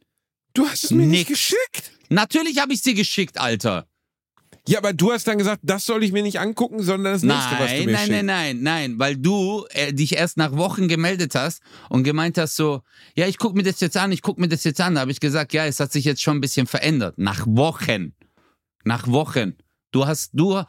[0.52, 1.40] Du hast es mir nicht Nix.
[1.40, 1.92] geschickt.
[2.10, 3.86] Natürlich habe ich dir geschickt, Alter.
[4.68, 7.58] Ja, aber du hast dann gesagt, das soll ich mir nicht angucken, sondern das nächste,
[7.58, 8.10] was du Nein, mir nein, schickst.
[8.10, 12.56] nein, nein, nein, weil du äh, dich erst nach Wochen gemeldet hast und gemeint hast
[12.56, 12.82] so,
[13.14, 14.96] ja, ich gucke mir das jetzt an, ich gucke mir das jetzt an.
[14.96, 17.16] Da habe ich gesagt, ja, es hat sich jetzt schon ein bisschen verändert.
[17.16, 18.12] Nach Wochen.
[18.84, 19.56] Nach Wochen.
[19.92, 20.62] Du hast, du,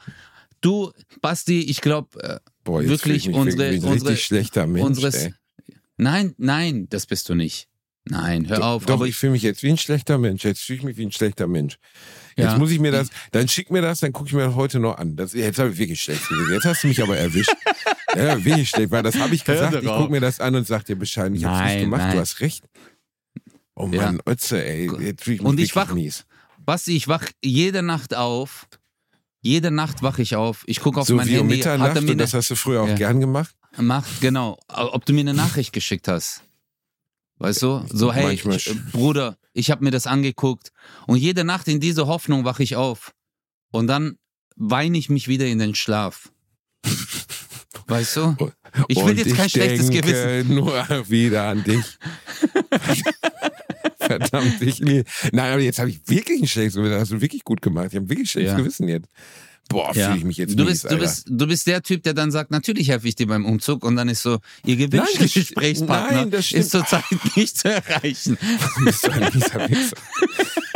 [0.62, 0.91] du,
[1.22, 4.86] Basti, ich glaube, äh, wirklich ich unsere- ein unsere- schlechter Mensch.
[4.86, 5.34] unseres, ey.
[5.97, 7.68] nein, nein, das bist du nicht.
[8.10, 8.86] Nein, hör auf.
[8.86, 10.45] Doch, aber ich fühle mich jetzt wie ein schlechter Mensch.
[10.45, 11.78] Jetzt fühle ich mich wie ein schlechter Mensch.
[12.38, 12.58] Jetzt Ja.
[12.58, 14.97] muss ich mir das, dann schick mir das, dann gucke ich mir das heute noch
[14.97, 15.18] an.
[15.18, 16.53] Das, jetzt habe ich wirklich schlecht gewesen.
[16.53, 17.49] Jetzt hast du mich aber erwischt.
[18.16, 19.76] ja, wirklich schlecht, weil das habe ich gesagt.
[19.84, 21.34] Ich gucke mir das an und sag dir Bescheid.
[21.36, 22.01] Ich habe es nicht Nein, gemacht.
[22.03, 22.18] Du nein.
[22.20, 22.64] hast recht.
[23.76, 24.03] Oh Ja.
[24.03, 24.89] Mann, Ötze, ey.
[25.01, 26.26] Jetzt fühle ich mich Und ich wach- mies.
[26.66, 28.68] Basti, ich wach jede Nacht auf.
[29.41, 30.63] Jede Nacht wache ich auf.
[30.67, 31.59] Ich gucke auf So mein wie um Handy.
[31.61, 32.95] Hat er Mitternacht mir und das hast du früher auch Ja.
[32.95, 33.55] gern gemacht.
[33.77, 34.57] macht, genau.
[34.67, 36.41] Ob du mir eine Nachricht geschickt hast.
[37.39, 37.85] Weißt du?
[37.91, 38.43] So, hey, ich,
[38.91, 40.71] Bruder, ich habe mir das angeguckt.
[41.05, 43.13] Und jede Nacht in dieser Hoffnung wache ich auf.
[43.71, 44.17] Und dann
[44.55, 46.31] weine ich mich wieder in den Schlaf.
[47.88, 48.35] Weißt du?
[48.89, 50.55] Ich will und jetzt kein ich schlechtes denke Gewissen.
[50.55, 50.73] nur
[51.09, 51.85] wieder an dich.
[54.08, 55.03] Verdammt, ich liebe.
[55.32, 56.91] Nein, aber jetzt habe ich wirklich ein schlechtes Gewissen.
[56.91, 57.88] Das hast du wirklich gut gemacht.
[57.91, 58.58] Ich habe wirklich ein schlechtes Ja.
[58.58, 59.08] Gewissen jetzt.
[59.70, 60.08] Boah, Ja.
[60.08, 61.01] fühle ich mich jetzt du mies, bist, du, Alter.
[61.01, 63.97] bist, du bist der Typ, der dann sagt, natürlich helfe ich dir beim Umzug und
[63.97, 67.03] dann ist so, ihr gewünschter Gesprächspartner nein, ist zurzeit
[67.36, 68.38] nicht zu erreichen.
[68.78, 69.97] Du bist so ein mieser Wichser.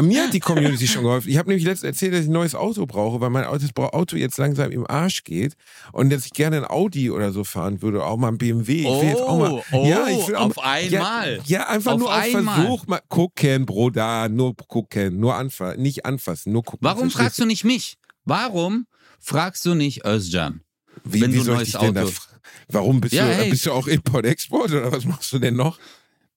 [0.00, 1.28] Mir hat die Community schon geholfen.
[1.30, 4.38] Ich habe nämlich letztens erzählt, dass ich ein neues Auto brauche, weil mein Auto, jetzt
[4.38, 5.54] langsam im Arsch geht
[5.92, 8.80] und dass ich gerne ein Audi oder so fahren würde, auch mal ein BMW.
[8.80, 11.36] Ich will jetzt auch mal, oh, ja, ich will auch auf mal, einmal.
[11.36, 12.54] Ja, ja einfach Auf nur auf einmal.
[12.66, 16.80] Versuch mal gucken, Bruder, nur gucken, nur anfassen, nicht anfassen, nur gucken.
[16.82, 17.96] Warum fragst du nicht mich?
[18.24, 18.86] Warum
[19.20, 20.60] fragst du nicht Özcan?
[21.04, 22.30] wie, wenn wie du ein neues da Auto- fra-
[22.68, 23.50] Warum bist Ja, du, hey.
[23.50, 25.78] bist du auch Import-Export oder was machst du denn noch?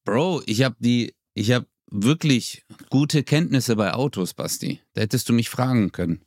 [0.04, 4.82] Bro, ich habe die, ich habe wirklich gute Kenntnisse bei Autos, Basti.
[4.94, 6.22] Da hättest du mich fragen können.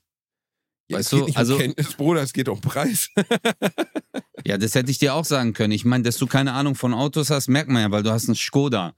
[0.89, 3.11] Ja, Weißt du, nicht also- um Kenntnis, Bruder, es geht um Preis.
[4.47, 5.73] Ja, das hätte ich dir auch sagen können.
[5.73, 8.27] Ich meine, dass du keine Ahnung von Autos hast, merkt man ja, weil du hast
[8.27, 8.95] einen Skoda.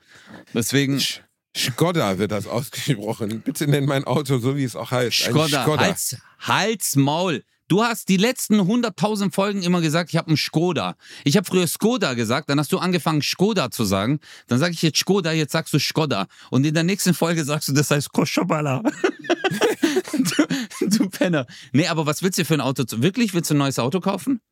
[0.54, 1.18] Deswegen Sch-
[1.56, 3.40] Skoda wird das ausgesprochen.
[3.40, 5.16] Bitte nenn mein Auto so, wie es auch heißt.
[5.24, 5.80] Skoda, Skoda.
[5.82, 7.42] Hals, Hals, Maul.
[7.72, 10.94] Du hast die letzten 100.000 Folgen immer gesagt, ich habe einen Skoda.
[11.24, 14.20] Ich habe früher Skoda gesagt, dann hast du angefangen Skoda zu sagen.
[14.46, 16.26] Dann sage ich jetzt Skoda, jetzt sagst du Skoda.
[16.50, 18.82] Und in der nächsten Folge sagst du, das heißt Koschobala.
[20.12, 21.46] du, du Penner.
[21.72, 22.84] Nee, aber was willst du für ein Auto?
[22.86, 24.42] Wirklich, willst du ein neues Auto kaufen?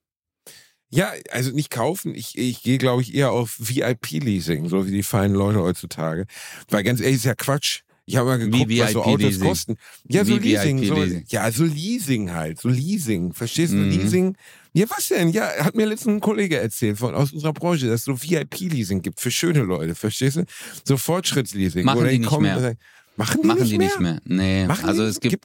[0.88, 2.14] Ja, also nicht kaufen.
[2.14, 6.24] Ich, ich gehe, glaube ich, eher auf VIP-Leasing, so wie die feinen Leute heutzutage.
[6.70, 7.82] Weil ganz ehrlich, ist ja Quatsch.
[8.10, 9.46] Ich habe mal geguckt, was so Autos VIP-Leasing?
[9.46, 9.76] kosten.
[10.08, 10.84] Ja, so Wie Leasing.
[10.84, 10.96] So,
[11.28, 12.60] ja, so Leasing halt.
[12.60, 13.32] So Leasing.
[13.32, 13.76] Verstehst du?
[13.76, 13.90] Mhm.
[13.90, 14.36] Leasing.
[14.72, 15.28] Ja, was denn?
[15.30, 19.02] Ja, hat mir letztens ein Kollege erzählt von aus unserer Branche, dass es so VIP-Leasing
[19.02, 19.94] gibt für schöne Leute.
[19.94, 20.44] Verstehst du?
[20.84, 21.84] So Fortschrittsleasing.
[21.84, 22.76] Machen Oder die nicht kommen mehr.
[23.16, 23.86] Machen die, Machen nicht, die mehr?
[23.86, 24.20] nicht mehr.
[24.24, 25.08] Nee, Machen also die?
[25.10, 25.44] es gibt,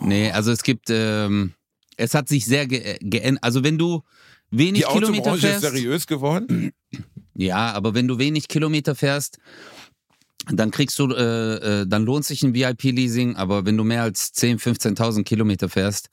[0.00, 1.52] nee, also es gibt, ähm,
[1.98, 3.44] es hat sich sehr ge geändert.
[3.44, 4.02] Also wenn du
[4.50, 6.72] wenig Die Kilometer Autobranche ist fährst, seriös geworden.
[7.34, 9.38] ja, aber wenn du wenig Kilometer fährst,
[10.52, 14.32] dann kriegst du, äh, äh, dann lohnt sich ein VIP-Leasing, aber wenn du mehr als
[14.34, 14.60] 10.000,
[14.96, 16.08] 15.000 Kilometer fährst,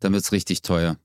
[0.00, 0.98] dann wird's richtig teuer.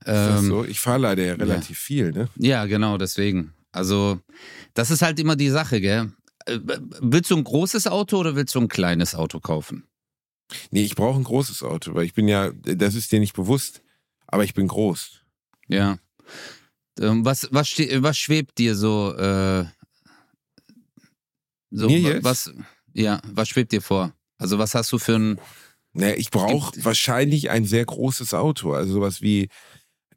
[0.00, 0.64] Ist das Ähm, so?
[0.64, 2.28] Ich fahre leider ja relativ viel, ne?
[2.36, 3.52] Ja, genau, deswegen.
[3.70, 4.20] Also,
[4.74, 6.12] das ist halt immer die Sache, gell?
[6.46, 6.58] Äh,
[7.00, 9.84] Willst du ein großes Auto oder willst du ein kleines Auto kaufen?
[10.70, 13.82] Nee, ich brauche ein großes Auto, weil ich bin ja, das ist dir nicht bewusst,
[14.26, 15.22] aber ich bin groß.
[15.68, 15.98] Ja.
[17.00, 19.64] Ähm, was, was, was schwebt dir so, äh,
[21.72, 22.24] so Mir jetzt?
[22.24, 22.52] was
[22.92, 24.12] ja, was schwebt dir vor?
[24.38, 25.40] Also was hast du für ein
[25.92, 29.48] Naja, ich brauche wahrscheinlich ein sehr großes Auto, also sowas wie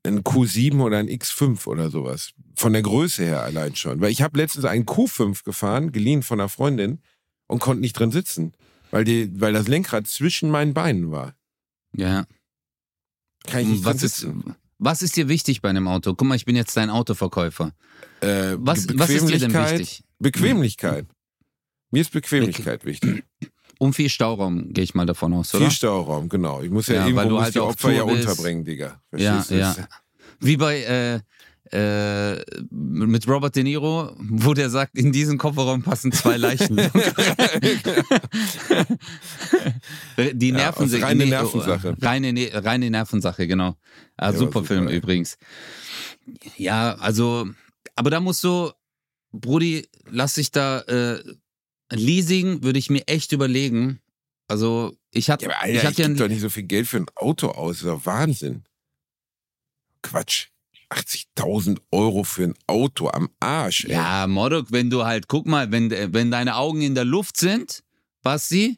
[0.03, 2.31] ein Q7 oder ein X5 oder sowas.
[2.55, 4.01] Von der Größe her allein schon.
[4.01, 7.01] Weil ich habe letztens einen Q5 gefahren, geliehen von einer Freundin
[7.47, 8.53] und konnte nicht drin sitzen,
[8.91, 11.35] weil, die, weil das Lenkrad zwischen meinen Beinen war.
[11.95, 12.25] ja,
[13.47, 14.27] Kann ich nicht was ist
[14.77, 16.13] was ist dir wichtig bei einem Auto?
[16.13, 17.73] Guck mal, ich bin jetzt dein Autoverkäufer.
[18.19, 20.03] Äh, Was, was ist dir denn wichtig?
[20.19, 21.07] Bequemlichkeit.
[21.91, 23.23] Mir ist Bequemlichkeit wichtig.
[23.77, 25.65] Um viel Stauraum gehe ich mal davon aus, oder?
[25.65, 26.61] Viel Stauraum, genau.
[26.61, 29.01] Ich muss ja, Ja, irgendwo muss halt die Opfer ja unterbringen, Digga.
[29.15, 29.81] Ja, Verstehst du?
[29.81, 29.88] ja.
[30.39, 31.19] Wie bei äh,
[31.71, 36.77] äh, mit Robert De Niro, wo der sagt, in diesen Kofferraum passen zwei Leichen.
[40.33, 41.95] Die Ja, Nerven aus reine Nervensache.
[42.01, 43.75] Reine, Ne- reine Nervensache, genau.
[44.17, 44.97] Ah, Ja, super super, Film ey.
[44.97, 45.38] übrigens.
[46.57, 47.47] Ja, also,
[47.95, 48.71] aber da musst du,
[49.31, 51.23] Brudi, lass dich da äh,
[51.99, 53.99] Leasing würde ich mir echt überlegen.
[54.47, 56.97] Also, ich hatte Ja, aber ich Alter, ich, ja doch nicht so viel Geld für
[56.97, 57.77] ein Auto aus.
[57.77, 58.63] Das ist doch Wahnsinn.
[60.01, 60.47] Quatsch.
[60.91, 63.93] 80.000 Euro für ein Auto am Arsch, ey.
[63.93, 67.83] Ja, Modok, wenn du halt, guck mal, wenn, wenn deine Augen in der Luft sind,
[68.21, 68.77] Basti,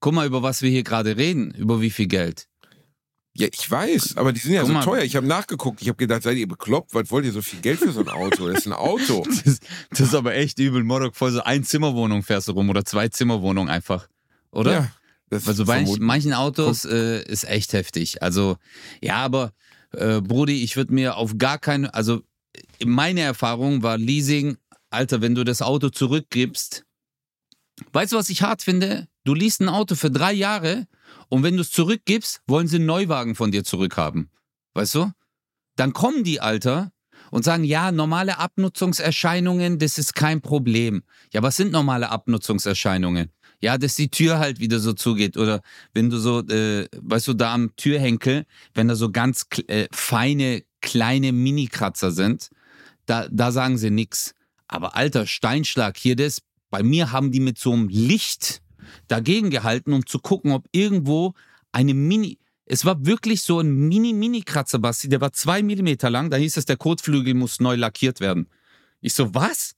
[0.00, 2.47] guck mal, über was wir hier gerade reden, über wie viel Geld.
[3.38, 4.84] Ja, ich weiß, aber die sind ja Guck so mal.
[4.84, 5.02] teuer.
[5.02, 5.80] Ich habe nachgeguckt.
[5.80, 6.92] Ich habe gedacht, seid ihr bekloppt?
[6.94, 8.48] Was wollt ihr so viel Geld für so ein Auto?
[8.48, 9.24] Das ist ein Auto.
[9.44, 9.60] Das,
[9.90, 13.08] das ist aber echt übel, Modok, voll so ein Zimmerwohnung fährst du rum oder zwei
[13.08, 14.08] Zimmerwohnungen einfach,
[14.50, 14.72] oder?
[14.72, 14.90] Ja,
[15.30, 18.22] das Also bei vermut- manchen Autos äh, ist echt heftig.
[18.22, 18.56] Also,
[19.00, 19.52] ja, aber
[19.92, 22.22] äh, Brudi, ich würde mir auf gar keinen, also
[22.84, 24.56] meine Erfahrung war Leasing,
[24.90, 26.84] Alter, wenn du das Auto zurückgibst,
[27.92, 29.06] weißt du, was ich hart finde?
[29.24, 30.86] Du liest ein Auto für drei Jahre
[31.28, 34.30] und wenn du es zurückgibst, wollen sie einen Neuwagen von dir zurückhaben.
[34.74, 35.10] Weißt du?
[35.76, 36.92] Dann kommen die, Alter,
[37.30, 41.02] und sagen, ja, normale Abnutzungserscheinungen, das ist kein Problem.
[41.32, 43.30] Ja, was sind normale Abnutzungserscheinungen?
[43.60, 45.60] Ja, dass die Tür halt wieder so zugeht oder
[45.92, 50.62] wenn du so, äh, weißt du, da am Türhenkel, wenn da so ganz äh, feine,
[50.80, 52.50] kleine Mini-Kratzer sind,
[53.06, 54.34] da, da sagen sie nix.
[54.68, 58.62] Aber alter Steinschlag, hier das, bei mir haben die mit so einem Licht
[59.08, 61.34] dagegen gehalten, um zu gucken, ob irgendwo
[61.72, 66.36] eine Mini, es war wirklich so ein Mini-Mini-Kratzer, Basti, der war zwei Millimeter lang, da
[66.36, 68.48] hieß es, der Kotflügel muss neu lackiert werden.
[69.00, 69.74] Ich so, was?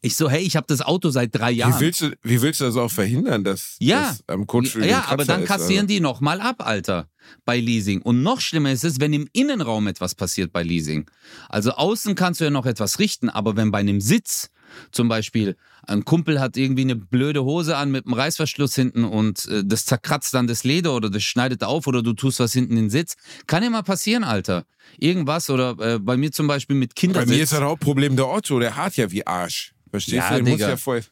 [0.00, 1.74] Ich so, hey, ich habe das Auto seit drei Jahren.
[1.76, 4.08] Wie willst, du, wie willst du das auch verhindern, dass Ja.
[4.08, 5.94] das am Kotflügel Ja, aber dann ist, kassieren also?
[5.94, 7.08] die nochmal ab, Alter,
[7.44, 8.00] bei Leasing.
[8.02, 11.08] Und noch schlimmer ist es, wenn im Innenraum etwas passiert bei Leasing.
[11.48, 14.50] Also außen kannst du ja noch etwas richten, aber wenn bei einem Sitz
[14.90, 15.56] Zum Beispiel,
[15.86, 19.84] ein Kumpel hat irgendwie eine blöde Hose an mit einem Reißverschluss hinten und äh, das
[19.86, 22.90] zerkratzt dann das Leder oder das schneidet auf oder du tust was hinten in den
[22.90, 23.16] Sitz.
[23.46, 24.64] Kann ja mal passieren, Alter.
[24.98, 27.28] Irgendwas oder äh, bei mir zum Beispiel mit Kindersitz.
[27.30, 29.72] Bei mir ist das Hauptproblem der Otto, der hat ja wie Arsch.
[29.90, 30.34] Verstehst Ja, du?
[30.36, 30.68] Der muss Digga.
[30.70, 31.02] ja voll.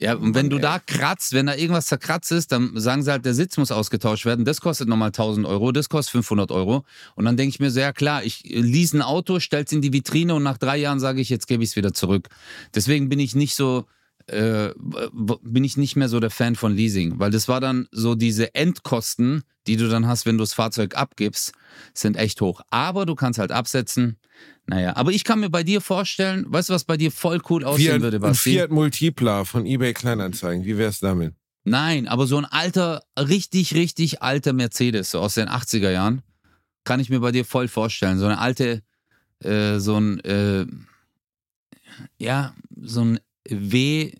[0.00, 3.24] Ja, und wenn du da kratzt, wenn da irgendwas zerkratzt ist, dann sagen sie halt,
[3.24, 4.44] der Sitz muss ausgetauscht werden.
[4.44, 6.84] Das kostet nochmal 1000 Euro, das kostet 500 Euro.
[7.16, 9.92] Und dann denke ich mir so, ja klar, ich lease ein Auto, stell's in die
[9.92, 12.28] Vitrine und nach drei Jahren sage ich, jetzt gebe ich es wieder zurück.
[12.74, 13.86] Deswegen bin ich nicht so,
[14.28, 14.72] äh,
[15.42, 18.54] bin ich nicht mehr so der Fan von Leasing, weil das war dann so diese
[18.54, 21.52] Endkosten, die du dann hast, wenn du das Fahrzeug abgibst,
[21.94, 22.60] sind echt hoch.
[22.70, 24.18] Aber du kannst halt absetzen.
[24.66, 27.64] Naja, aber ich kann mir bei dir vorstellen, weißt du, was bei dir voll cool
[27.64, 28.52] aussehen Fiat, würde, ein Basti?
[28.52, 30.64] Fiat Multipla von eBay Kleinanzeigen.
[30.64, 31.34] Wie wär's damit?
[31.64, 36.22] Nein, aber so ein alter, richtig, richtig alter Mercedes, so aus den 80er Jahren,
[36.84, 38.18] kann ich mir bei dir voll vorstellen.
[38.18, 38.82] So eine alte,
[39.42, 40.66] äh, so ein, äh,
[42.18, 43.20] ja, so ein
[43.50, 44.12] W,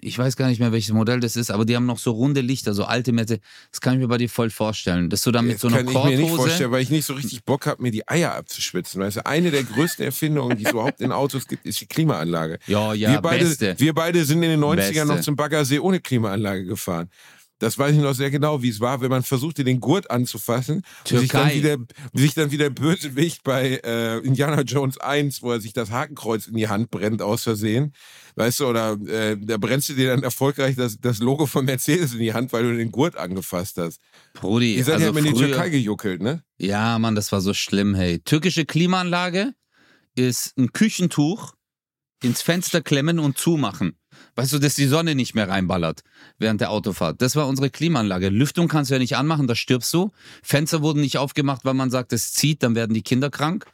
[0.00, 2.40] ich weiß gar nicht mehr, welches Modell das ist, aber die haben noch so runde
[2.40, 3.42] Lichter, so alte Mercedes.
[3.70, 5.10] Das kann ich mir bei dir voll vorstellen.
[5.10, 6.42] Dass du dann mit so einer kann ich mir nicht Korthose.
[6.48, 9.00] vorstellen, weil ich nicht so richtig Bock habe, mir die Eier abzuschwitzen.
[9.00, 12.58] Weißt du, eine der größten Erfindungen, die es überhaupt in Autos gibt, ist die Klimaanlage.
[12.66, 13.74] Ja, ja, wir, beide, beste.
[13.78, 15.06] wir beide sind in den 90ern Beste.
[15.06, 17.10] noch zum Baggersee ohne Klimaanlage gefahren.
[17.58, 20.82] Das weiß ich noch sehr genau, wie es war, wenn man versuchte, den Gurt anzufassen
[21.10, 21.56] und sich dann, Türkei.
[21.56, 21.76] wieder,
[22.14, 26.56] sich dann wieder Bösewicht bei äh, Indiana Jones 1, wo er sich das Hakenkreuz in
[26.56, 27.92] die Hand brennt aus Versehen.
[28.36, 32.12] Weißt du, oder äh, da brennst du dir dann erfolgreich das, das Logo von Mercedes
[32.12, 34.00] in die Hand, weil du den Gurt angefasst hast.
[34.34, 36.44] Brudi, Ihr seid also ja immer in die Türkei gejuckelt, ne?
[36.58, 38.20] Ja, Mann, das war so schlimm, hey.
[38.20, 39.54] Türkische Klimaanlage
[40.14, 41.54] ist ein Küchentuch
[42.22, 43.97] ins Fenster klemmen und zumachen.
[44.36, 46.02] Weißt du, dass die Sonne nicht mehr reinballert
[46.38, 47.20] während der Autofahrt.
[47.22, 48.28] Das war unsere Klimaanlage.
[48.28, 50.12] Lüftung kannst du ja nicht anmachen, da stirbst du.
[50.42, 53.66] Fenster wurden nicht aufgemacht, weil man sagt, es zieht, dann werden die Kinder krank.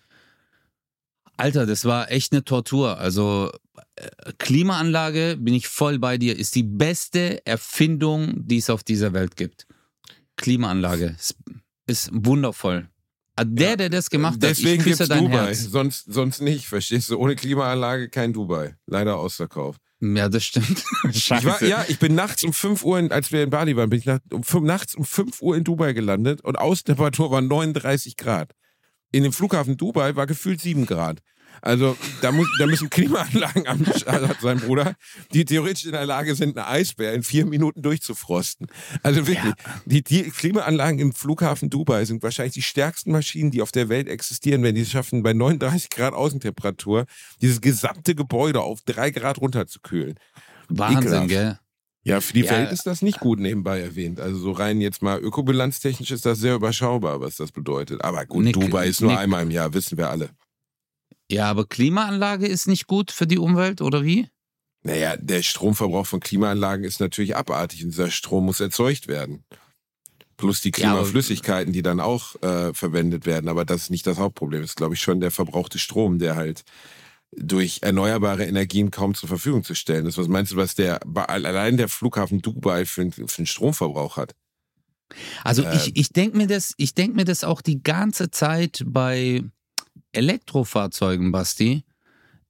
[1.36, 2.99] Alter, das war echt eine Tortur.
[2.99, 3.51] Also
[3.97, 9.12] äh, Klimaanlage, bin ich voll bei dir, ist die beste Erfindung, die es auf dieser
[9.12, 9.66] Welt gibt.
[10.36, 11.36] Klimaanlage ist,
[11.86, 12.88] ist wundervoll.
[13.42, 15.47] Der, der das gemacht hat, ich küsse dein Dubai.
[15.47, 15.64] Herz.
[15.64, 17.18] Sonst, sonst nicht, verstehst du?
[17.18, 18.76] Ohne Klimaanlage kein Dubai.
[18.86, 19.80] Leider ausverkauft.
[20.14, 20.84] Ja, das stimmt.
[21.11, 23.88] Ich war, ja, ich bin nachts um 5 Uhr, in, als wir in Bali waren,
[23.90, 27.40] bin ich nach, um, fünf- nachts um 5 Uhr in Dubai gelandet und Außentemperatur war
[27.40, 28.52] 39 Grad.
[29.12, 31.20] In dem Flughafen Dubai war gefühlt 7 Grad.
[31.62, 34.94] Also da, muss, da müssen Klimaanlagen am Start sein, Bruder,
[35.32, 38.66] die theoretisch in der Lage sind, einen Eisbär in vier Minuten durchzufrosten.
[39.02, 39.55] Also wirklich,
[39.86, 44.09] die, die Klimaanlagen im Flughafen Dubai sind wahrscheinlich die stärksten Maschinen, die auf der Welt
[44.09, 47.07] existieren, wenn die es schaffen, bei 39 Grad Außentemperatur
[47.40, 50.14] dieses gesamte Gebäude auf 3 Grad runterzukühlen.
[50.68, 51.28] Wahnsinn, Ekelhaft.
[51.28, 51.59] gell?
[52.07, 52.50] Ja, für die Ja.
[52.50, 54.20] Welt ist das nicht gut nebenbei erwähnt.
[54.20, 58.05] Also so rein jetzt mal ökobilanztechnisch ist das sehr überschaubar, was das bedeutet.
[58.05, 60.28] Aber gut, Nick- Dubai ist nur Nick- einmal im Jahr, wissen wir alle.
[61.30, 64.28] Ja, aber Klimaanlage ist nicht gut für die Umwelt, oder wie?
[64.82, 69.44] Naja, der Stromverbrauch von Klimaanlagen ist natürlich abartig und dieser Strom muss erzeugt werden.
[70.36, 73.48] Plus die Klimaflüssigkeiten, die dann auch äh, verwendet werden.
[73.48, 74.60] Aber das ist nicht das Hauptproblem.
[74.62, 76.64] Das ist, glaube ich, schon der verbrauchte Strom, der halt
[77.36, 80.18] durch erneuerbare Energien kaum zur Verfügung zu stellen ist.
[80.18, 84.34] Was meinst du, was der allein der Flughafen Dubai für, einen- für einen Stromverbrauch hat?
[85.44, 88.82] Also Äh, ich, ich denke mir das, ich denk mir das auch die ganze Zeit
[88.86, 89.42] bei
[90.14, 91.84] Elektrofahrzeugen, Basti,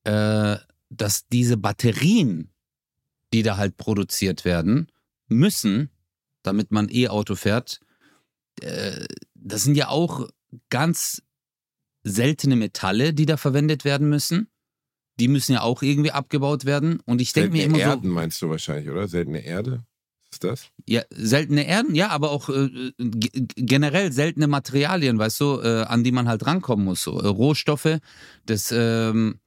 [0.05, 0.57] äh,
[0.91, 2.51] dass diese Batterien,
[3.33, 4.91] die da halt produziert werden,
[5.29, 5.91] müssen,
[6.43, 7.81] damit man E-Auto fährt,
[8.61, 10.29] äh, das sind ja auch
[10.71, 11.23] ganz
[12.03, 14.49] seltene Metalle, die da verwendet werden müssen.
[15.19, 17.01] Die müssen ja auch irgendwie abgebaut werden.
[17.07, 17.83] Und ich denke mir immer so.
[17.83, 19.09] Erden meinst du wahrscheinlich, oder?
[19.09, 19.85] Seltene Erde?
[20.35, 20.71] Ist das?
[20.89, 26.11] Ja, seltene Erden, ja, aber auch äh, generell seltene Materialien, weißt du, äh, an die
[26.11, 27.05] man halt rankommen muss.
[27.05, 28.01] So äh, Rohstoffe,
[28.47, 29.39] das ähm,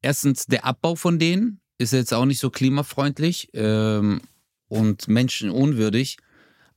[0.00, 4.20] erstens der Abbau von denen ist jetzt auch nicht so klimafreundlich ähm,
[4.68, 6.18] und menschenunwürdig.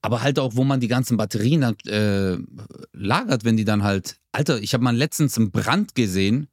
[0.02, 2.40] Aber halt auch, wo man die ganzen Batterien dann äh,
[2.92, 4.18] lagert, wenn die dann halt.
[4.32, 6.48] Alter, ich habe mal letztens einen Brand gesehen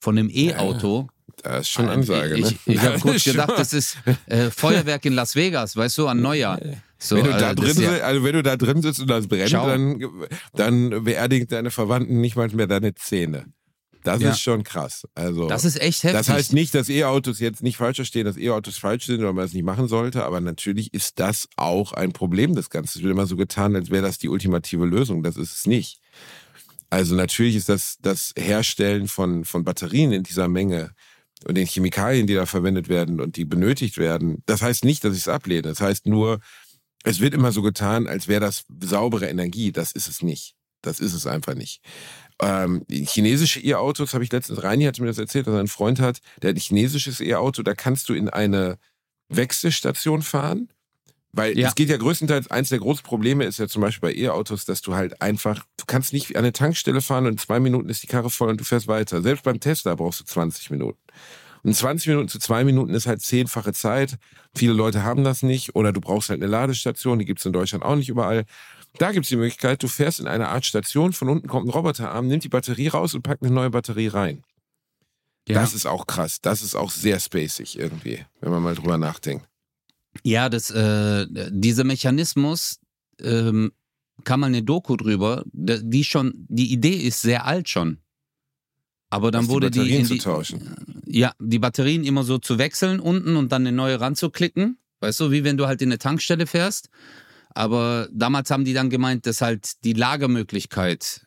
[0.00, 1.08] von einem E-Auto.
[1.42, 2.56] Das ist schon Ansage, ich ne?
[2.66, 6.06] ich, ich habe Das kurz gedacht, das ist äh, Feuerwerk in Las Vegas, weißt du,
[6.08, 6.60] an Neujahr.
[6.98, 9.00] So, wenn du äh, da das drin ja- sitzt, also wenn du da drin sitzt
[9.00, 9.66] und das brennt, Ciao.
[9.66, 10.02] dann,
[10.54, 13.46] dann beerdigt deine Verwandten nicht mal mehr deine Zähne.
[14.02, 14.30] Das Ja.
[14.30, 15.06] ist schon krass.
[15.14, 16.18] Also Das ist echt heftig.
[16.18, 19.44] das heißt nicht, dass E-Autos jetzt nicht falsch verstehen, dass E-Autos falsch sind oder man
[19.44, 22.98] es nicht machen sollte, aber natürlich ist das auch ein Problem des Ganzen.
[22.98, 25.22] Es wird immer so getan, als wäre das die ultimative Lösung.
[25.22, 26.00] Das ist es nicht.
[26.88, 30.90] Also natürlich ist das das Herstellen von, von Batterien in dieser Menge
[31.46, 34.42] und den Chemikalien, die da verwendet werden und die benötigt werden.
[34.46, 35.62] Das heißt nicht, dass ich es ablehne.
[35.62, 36.40] Das heißt nur,
[37.04, 39.72] es wird immer so getan, als wäre das saubere Energie.
[39.72, 40.54] Das ist es nicht.
[40.82, 41.82] Das ist es einfach nicht.
[42.42, 46.00] ähm, chinesische E-Autos habe ich letztens, Reini hatte mir das erzählt, dass er einen Freund
[46.00, 48.78] hat, der hat ein chinesisches E-Auto, da kannst du in eine
[49.28, 50.68] Wechselstation fahren.
[51.32, 51.68] Weil Ja.
[51.68, 54.80] es geht ja größtenteils, eins der großen Probleme ist ja zum Beispiel bei E-Autos, dass
[54.80, 58.02] du halt einfach, du kannst nicht an eine Tankstelle fahren und in zwei Minuten ist
[58.02, 59.22] die Karre voll und du fährst weiter.
[59.22, 60.98] Selbst beim Tesla brauchst du 20 Minuten.
[61.62, 64.16] Und 20 Minuten zu zwei Minuten ist halt zehnfache Zeit.
[64.56, 65.76] Viele Leute haben das nicht.
[65.76, 68.44] Oder du brauchst halt eine Ladestation, die gibt's in Deutschland auch nicht überall.
[68.98, 72.26] Da gibt's die Möglichkeit, du fährst in eine Art Station, von unten kommt ein Roboterarm,
[72.26, 74.42] nimmt die Batterie raus und packt eine neue Batterie rein.
[75.48, 75.60] Ja.
[75.60, 76.40] Das ist auch krass.
[76.40, 79.46] Das ist auch sehr spacig irgendwie, wenn man mal drüber nachdenkt.
[80.24, 82.78] Ja, das, äh, dieser Mechanismus,
[83.20, 83.72] ähm,
[84.24, 87.98] kam mal eine Doku drüber, die schon, die Idee ist sehr alt schon.
[89.08, 91.02] Aber dann Was, die wurde die, Batterien in zu die tauschen.
[91.06, 94.78] ja, die Batterien immer so zu wechseln unten und dann eine neue ranzuklicken.
[95.00, 96.90] Weißt du, wie wenn du halt in eine Tankstelle fährst.
[97.54, 101.26] Aber damals haben die dann gemeint, dass halt die Lagermöglichkeit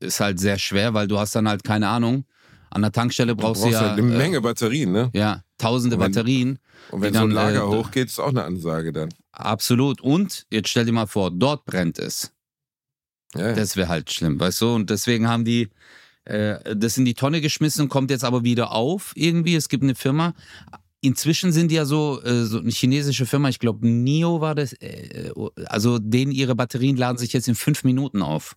[0.00, 2.24] ist halt sehr schwer, weil du hast dann halt keine Ahnung.
[2.70, 5.10] An der Tankstelle Du brauchst brauchst du ja halt eine äh, Menge Batterien, ne?
[5.12, 6.58] ja, tausende Und wenn- Batterien.
[6.90, 9.10] Und wenn so ein dann, Lager äh, hochgeht, ist auch eine Ansage dann.
[9.32, 10.00] Absolut.
[10.00, 12.32] Und jetzt stell dir mal vor, dort brennt es.
[13.36, 13.52] Ja.
[13.52, 14.74] Das wäre halt schlimm, weißt du?
[14.74, 15.68] Und deswegen haben die
[16.24, 19.54] äh, das in die Tonne geschmissen, kommt jetzt aber wieder auf irgendwie.
[19.54, 20.34] Es gibt eine Firma.
[21.00, 24.72] Inzwischen sind die ja so, äh, so eine chinesische Firma, ich glaube NIO war das,
[24.74, 25.32] äh,
[25.66, 28.56] also denen ihre Batterien laden sich jetzt in fünf Minuten auf.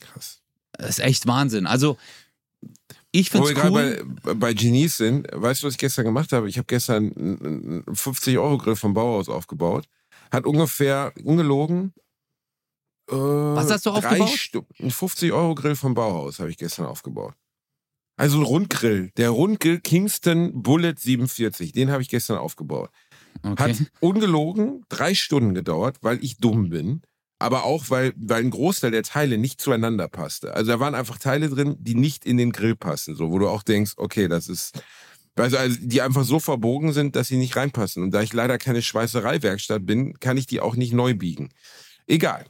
[0.00, 0.42] krass.
[0.72, 1.66] Das ist echt Wahnsinn.
[1.66, 1.96] Also
[3.12, 4.16] ich Wo finde wir es gerade cool.
[4.22, 6.48] bei, bei Genies sind, weißt du, was ich gestern gemacht habe?
[6.48, 9.86] Ich habe gestern einen 50-Euro-Grill vom Bauhaus aufgebaut.
[10.30, 11.92] Hat ungefähr, ungelogen,
[13.10, 14.28] äh, Was hast du aufgebaut?
[14.80, 17.34] Ein 50-Euro-Grill vom Bauhaus habe ich gestern aufgebaut.
[18.18, 19.10] Also ein Rundgrill.
[19.16, 21.72] Der Rundgrill Kingston Bullet 47.
[21.72, 22.90] Den habe ich gestern aufgebaut.
[23.42, 23.76] Hat Okay.
[24.00, 27.02] ungelogen drei Stunden gedauert, weil ich dumm bin.
[27.38, 30.54] Aber auch, weil, weil ein Großteil der Teile nicht zueinander passte.
[30.54, 33.14] Also da waren einfach Teile drin, die nicht in den Grill passen.
[33.14, 34.80] So, wo du auch denkst, okay, das ist.
[35.38, 38.02] Also, also die einfach so verbogen sind, dass sie nicht reinpassen.
[38.02, 41.50] Und da ich leider keine Schweißereiwerkstatt bin, kann ich die auch nicht neu biegen.
[42.06, 42.46] Egal.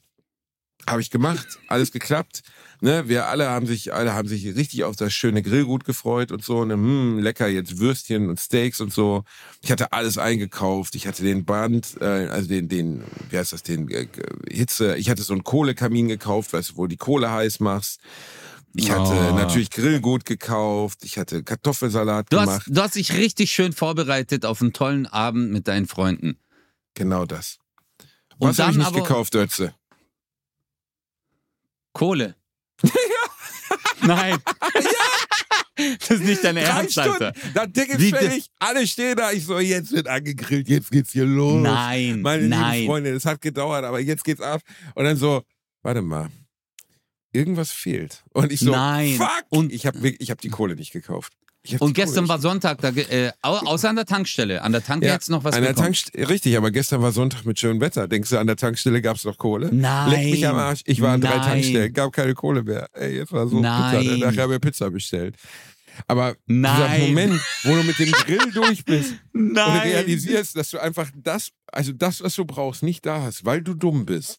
[0.89, 2.43] Habe ich gemacht, alles geklappt.
[2.81, 6.45] Ne, wir alle haben sich, alle haben sich richtig auf das schöne Grillgut gefreut und
[6.45, 6.65] so.
[6.65, 9.25] Ne, hm, lecker jetzt Würstchen und Steaks und so.
[9.63, 10.95] Ich hatte alles eingekauft.
[10.95, 14.07] Ich hatte den Band, äh, also den, den, wie heißt das, den äh,
[14.51, 14.97] Hitze.
[14.97, 18.01] Ich hatte so einen Kohlekamin gekauft, weißt du, wo die Kohle heiß machst.
[18.75, 19.35] Ich hatte Oh.
[19.35, 20.99] natürlich Grillgut gekauft.
[21.03, 22.63] Ich hatte Kartoffelsalat Du hast, gemacht.
[22.69, 26.39] du hast dich richtig schön vorbereitet auf einen tollen Abend mit deinen Freunden.
[26.95, 27.57] Genau das.
[28.39, 29.75] Und Was habe ich nicht aber- gekauft, Ötze?
[31.97, 32.35] Kohle.
[34.03, 34.39] Nein.
[35.99, 37.33] Das ist nicht deine Drei Ernst, Alter.
[37.55, 39.33] Dann fertig, alle stehen da.
[39.33, 41.63] Ich so, jetzt wird angegrillt, jetzt geht's hier los.
[41.63, 42.75] Nein, Meine nein.
[42.81, 44.61] liebe Freunde, es hat gedauert, aber jetzt geht's ab.
[44.95, 45.43] Und dann so,
[45.83, 46.29] warte mal,
[47.33, 48.25] irgendwas fehlt.
[48.33, 49.17] Und ich so, Nein.
[49.17, 51.33] fuck, Und- ich habe ich hab die Kohle nicht gekauft.
[51.75, 54.63] Ich Und gestern war Sonntag, da, äh, au- außer an der Tankstelle.
[54.63, 55.75] An der Tanke Ja, du noch was an der.
[55.75, 58.09] Tankstelle, richtig, aber gestern war Sonntag mit schönem Wetter.
[58.09, 59.71] Denkst du, an der Tankstelle gab's noch Kohle?
[59.73, 60.11] Nein.
[60.11, 60.81] Leck mich am Arsch.
[60.85, 61.43] Ich war an drei Nein.
[61.43, 62.89] Tankstellen, gab keine Kohle mehr.
[62.93, 64.01] Ey, jetzt war so Nein.
[64.01, 64.17] Pizza.
[64.27, 65.35] Nachher haben wir Pizza bestellt.
[66.09, 67.01] Aber dieser Nein.
[67.09, 69.81] Moment, wo du mit dem Grill durch bist und Nein.
[69.81, 73.73] realisierst, dass du einfach das, also das, was du brauchst, nicht da hast, weil du
[73.75, 74.39] dumm bist.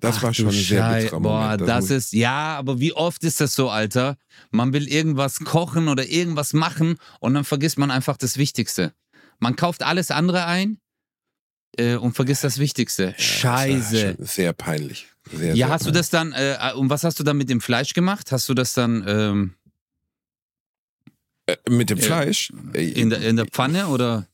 [0.00, 1.68] Das Ach war schon ein sehr Schei- bitterer Boah, Moment.
[1.68, 4.16] das muss- ist, ja, aber wie oft ist das so, Alter?
[4.50, 8.92] Man will irgendwas kochen oder irgendwas machen und dann vergisst man einfach das Wichtigste.
[9.38, 10.78] Man kauft alles andere ein
[11.76, 13.04] äh, und vergisst das Wichtigste.
[13.04, 14.14] Ja, das Scheiße.
[14.16, 15.08] schon Sehr peinlich.
[15.30, 17.60] Sehr, Ja, sehr hast du das dann, äh, und was hast du dann mit dem
[17.60, 18.32] Fleisch gemacht?
[18.32, 19.54] Hast du das dann ähm,
[21.46, 22.52] Äh, mit dem Äh, Fleisch?
[22.74, 24.26] Äh, in, der, in der Pfanne oder?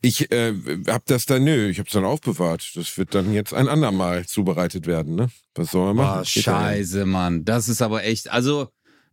[0.00, 0.54] Ich äh,
[0.88, 2.72] hab das dann, nö, ich hab's dann aufbewahrt.
[2.74, 5.30] Das wird dann jetzt ein andermal zubereitet werden, ne?
[5.54, 6.20] Was soll man machen?
[6.20, 6.42] Nicht.
[6.42, 7.44] scheiße, Mann.
[7.44, 8.68] Das ist aber echt, also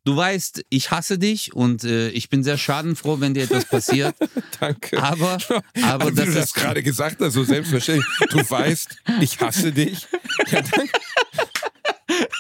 [0.06, 4.16] du weißt, ich hasse dich und äh, ich bin sehr schadenfroh, wenn dir etwas passiert.
[4.60, 5.02] Danke.
[5.04, 5.38] Aber,
[5.84, 8.06] aber Wie das du das ist gerade gesagt hast, so selbstverständlich.
[8.30, 8.90] Du weißt,
[9.22, 10.08] ich hasse dich.
[10.52, 10.92] Ja, danke.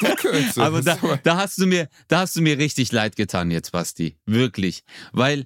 [0.01, 0.61] danke.
[0.61, 4.17] Aber da, da hast du mir, da hast du mir richtig leid getan jetzt, Basti.
[4.25, 4.83] Wirklich.
[5.11, 5.45] Weil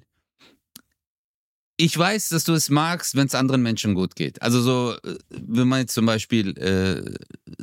[1.76, 4.40] ich weiß, dass du es magst, wenn es anderen Menschen gut geht.
[4.42, 7.02] Also so, äh, wenn man jetzt zum Beispiel äh,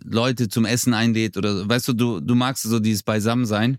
[0.03, 3.77] Leute zum Essen einlädt oder weißt du, du, du magst so dieses Beisammensein.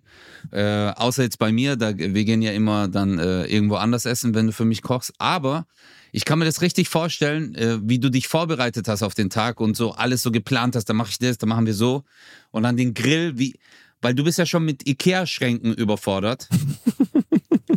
[0.50, 4.34] Äh, außer jetzt bei mir, da, wir gehen ja immer dann äh, irgendwo anders essen,
[4.34, 5.12] wenn du für mich kochst.
[5.18, 5.66] Aber
[6.12, 9.60] ich kann mir das richtig vorstellen, äh, wie du dich vorbereitet hast auf den Tag
[9.60, 12.04] und so alles so geplant hast, dann mache ich das, dann machen wir so.
[12.50, 13.58] Und dann den Grill, wie,
[14.00, 16.48] weil du bist ja schon mit Ikea-Schränken überfordert.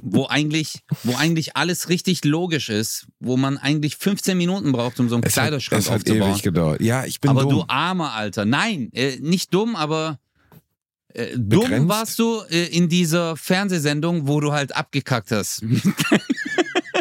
[0.07, 5.09] wo eigentlich, wo eigentlich alles richtig logisch ist, wo man eigentlich 15 Minuten braucht, um
[5.09, 6.31] so einen es hat, Kleiderschrank es hat aufzubauen.
[6.31, 6.81] ewig gedauert.
[6.81, 7.51] Ja, ich bin aber dumm.
[7.51, 8.45] du armer Alter.
[8.45, 10.19] Nein, äh, nicht dumm, aber
[11.13, 15.63] Äh, dumm warst du äh, in dieser Fernsehsendung, wo du halt abgekackt hast.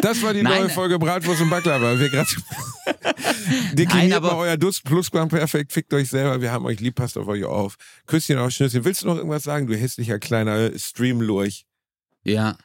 [0.01, 0.59] Das war die Nein.
[0.63, 1.97] neue Folge Bratwurst und Baklava.
[1.97, 2.29] Wir gerade
[3.73, 5.73] dekliniert aber- mal euer Durst Plusquam perfekt.
[5.73, 6.41] Fickt euch selber.
[6.41, 6.95] Wir haben euch lieb.
[6.95, 7.75] Passt auf euch auf.
[8.05, 8.85] Küsschen auf Schnüsschen.
[8.85, 11.65] Willst du noch irgendwas sagen, du hässlicher kleiner Streamlurch?
[12.23, 12.55] ja,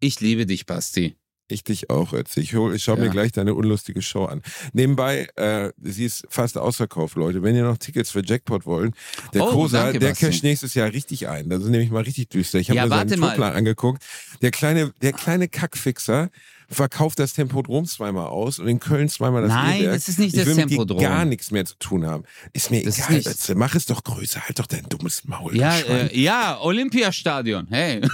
[0.00, 1.16] ich liebe dich, Basti.
[1.50, 2.40] Ich dich auch, Ötzi.
[2.40, 3.10] Ich, hol- ich schau mir Ja.
[3.10, 4.42] gleich deine unlustige Show an.
[4.74, 7.42] Nebenbei, äh, sie ist fast ausverkauft, Leute.
[7.42, 8.92] Wenn ihr noch Tickets für Jackpot wollt,
[9.32, 11.48] der Oh, Kosa, danke, der casht nächstes Jahr richtig ein.
[11.48, 12.58] Das ist nämlich mal richtig düster.
[12.58, 13.18] Ich habe Ja, mir seinen.
[13.18, 14.04] Tourplan angeguckt.
[14.42, 16.28] Der kleine, der kleine Kackfixer
[16.70, 19.96] verkauft das Tempodrom zweimal aus und in Köln zweimal das Nein, E-Werk.
[19.96, 21.00] es ist nicht ich das will mit dir Tempodrom.
[21.00, 22.24] gar nichts mehr zu tun haben.
[22.52, 23.54] Ist mir Das ist egal, Ötzi.
[23.54, 24.42] Mach es doch größer.
[24.42, 25.56] Halt doch dein dummes Maul.
[25.56, 27.66] Ja, äh, ja, Olympiastadion.
[27.70, 28.00] Hey.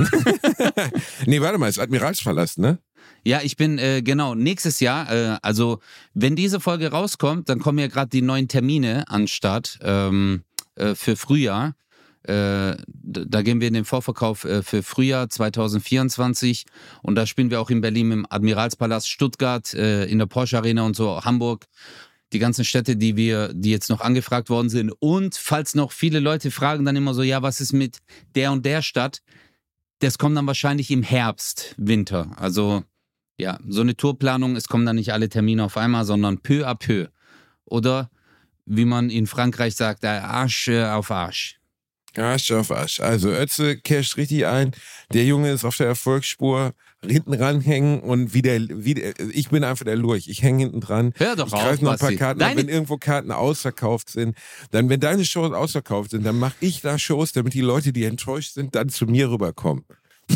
[1.27, 2.79] Nee, warte mal, ist Admiralspalast, ne?
[3.27, 5.81] Ja, ich bin, äh, genau, nächstes Jahr, äh, also
[6.13, 10.43] wenn diese Folge rauskommt, dann kommen ja gerade die neuen Termine an den Start ähm,
[10.77, 11.75] äh, für Frühjahr.
[12.25, 16.65] Äh, da gehen wir in den Vorverkauf äh, für Frühjahr 2024
[17.03, 20.85] und da spielen wir auch in Berlin im Admiralspalast, Stuttgart, äh, in der Porsche Arena
[20.85, 21.67] und so, Hamburg.
[22.33, 24.91] Die ganzen Städte, die wir, die jetzt noch angefragt worden sind.
[24.99, 27.99] Und falls noch viele Leute fragen dann immer so, ja, was ist mit
[28.35, 29.21] der und der Stadt?
[30.01, 32.33] Das kommt dann wahrscheinlich im Herbst, Winter.
[32.37, 32.83] Also
[33.39, 36.75] ja, so eine Tourplanung, es kommen dann nicht alle Termine auf einmal, sondern peu à
[36.75, 37.09] peu.
[37.67, 38.11] Oder
[38.65, 41.61] wie man in Frankreich sagt, Arsch auf Arsch.
[42.17, 43.01] Arsch auf Arsch.
[43.01, 44.73] Also Ötze casht richtig ein.
[45.13, 46.73] Der Junge ist auf der Erfolgsspur.
[47.07, 50.27] Hinten ranhängen und wie der, wie der, ich bin einfach der Lurch.
[50.29, 51.13] Ich hänge hinten dran.
[51.17, 52.13] Hör doch ich auf, greife noch ein paar.
[52.13, 52.41] Karten.
[52.41, 54.35] Deine- Wenn irgendwo Karten ausverkauft sind,
[54.71, 58.05] dann, wenn deine Shows ausverkauft sind, dann mache ich da Shows, damit die Leute, die
[58.05, 59.85] enttäuscht sind, dann zu mir rüberkommen.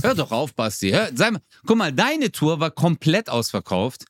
[0.03, 0.91] Hör doch auf, Basti.
[0.91, 4.05] Hör, mal, guck mal, deine Tour war komplett ausverkauft.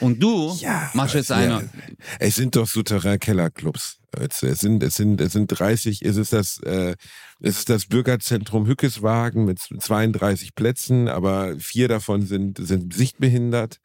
[0.00, 0.56] Und du
[0.94, 1.36] machst jetzt ja.
[1.36, 1.70] eine.
[2.18, 3.98] Es sind doch Souterrain-Kellerclubs.
[4.18, 6.96] Es sind, es sind, es sind 30, es ist das, äh,
[7.40, 13.78] es ist das Bürgerzentrum Hückeswagen mit 32 Plätzen, aber vier davon sind, sind sichtbehindert.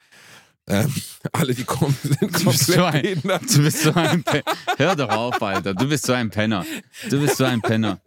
[0.67, 0.93] Ähm,
[1.31, 3.43] alle, die kommen, sind Du bist, so ein, behindert.
[3.55, 4.43] du bist so ein Penner.
[4.77, 5.73] Hör doch auf, Alter.
[5.73, 6.65] Du bist so ein Penner.
[7.09, 8.01] Du bist so ein Penner.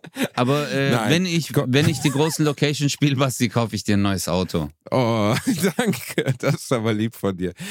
[0.34, 4.02] Aber äh, wenn, ich, wenn ich die großen Locations spiele, Basti, kaufe ich dir ein
[4.02, 4.68] neues Auto.
[4.90, 5.34] Oh,
[5.76, 6.34] danke.
[6.38, 7.52] Das ist aber lieb von dir.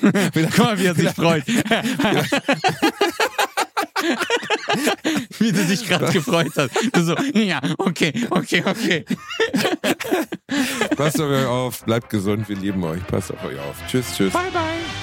[0.00, 1.46] Guck mal, wie er sich freut.
[5.38, 6.70] wie du dich gerade gefreut hast.
[6.92, 9.04] Du so, ja, okay, okay, okay.
[10.96, 13.06] Passt auf euch auf, bleibt gesund, wir lieben euch.
[13.06, 13.76] Passt auf euch auf.
[13.88, 14.32] Tschüss, tschüss.
[14.32, 14.99] Bye, bye.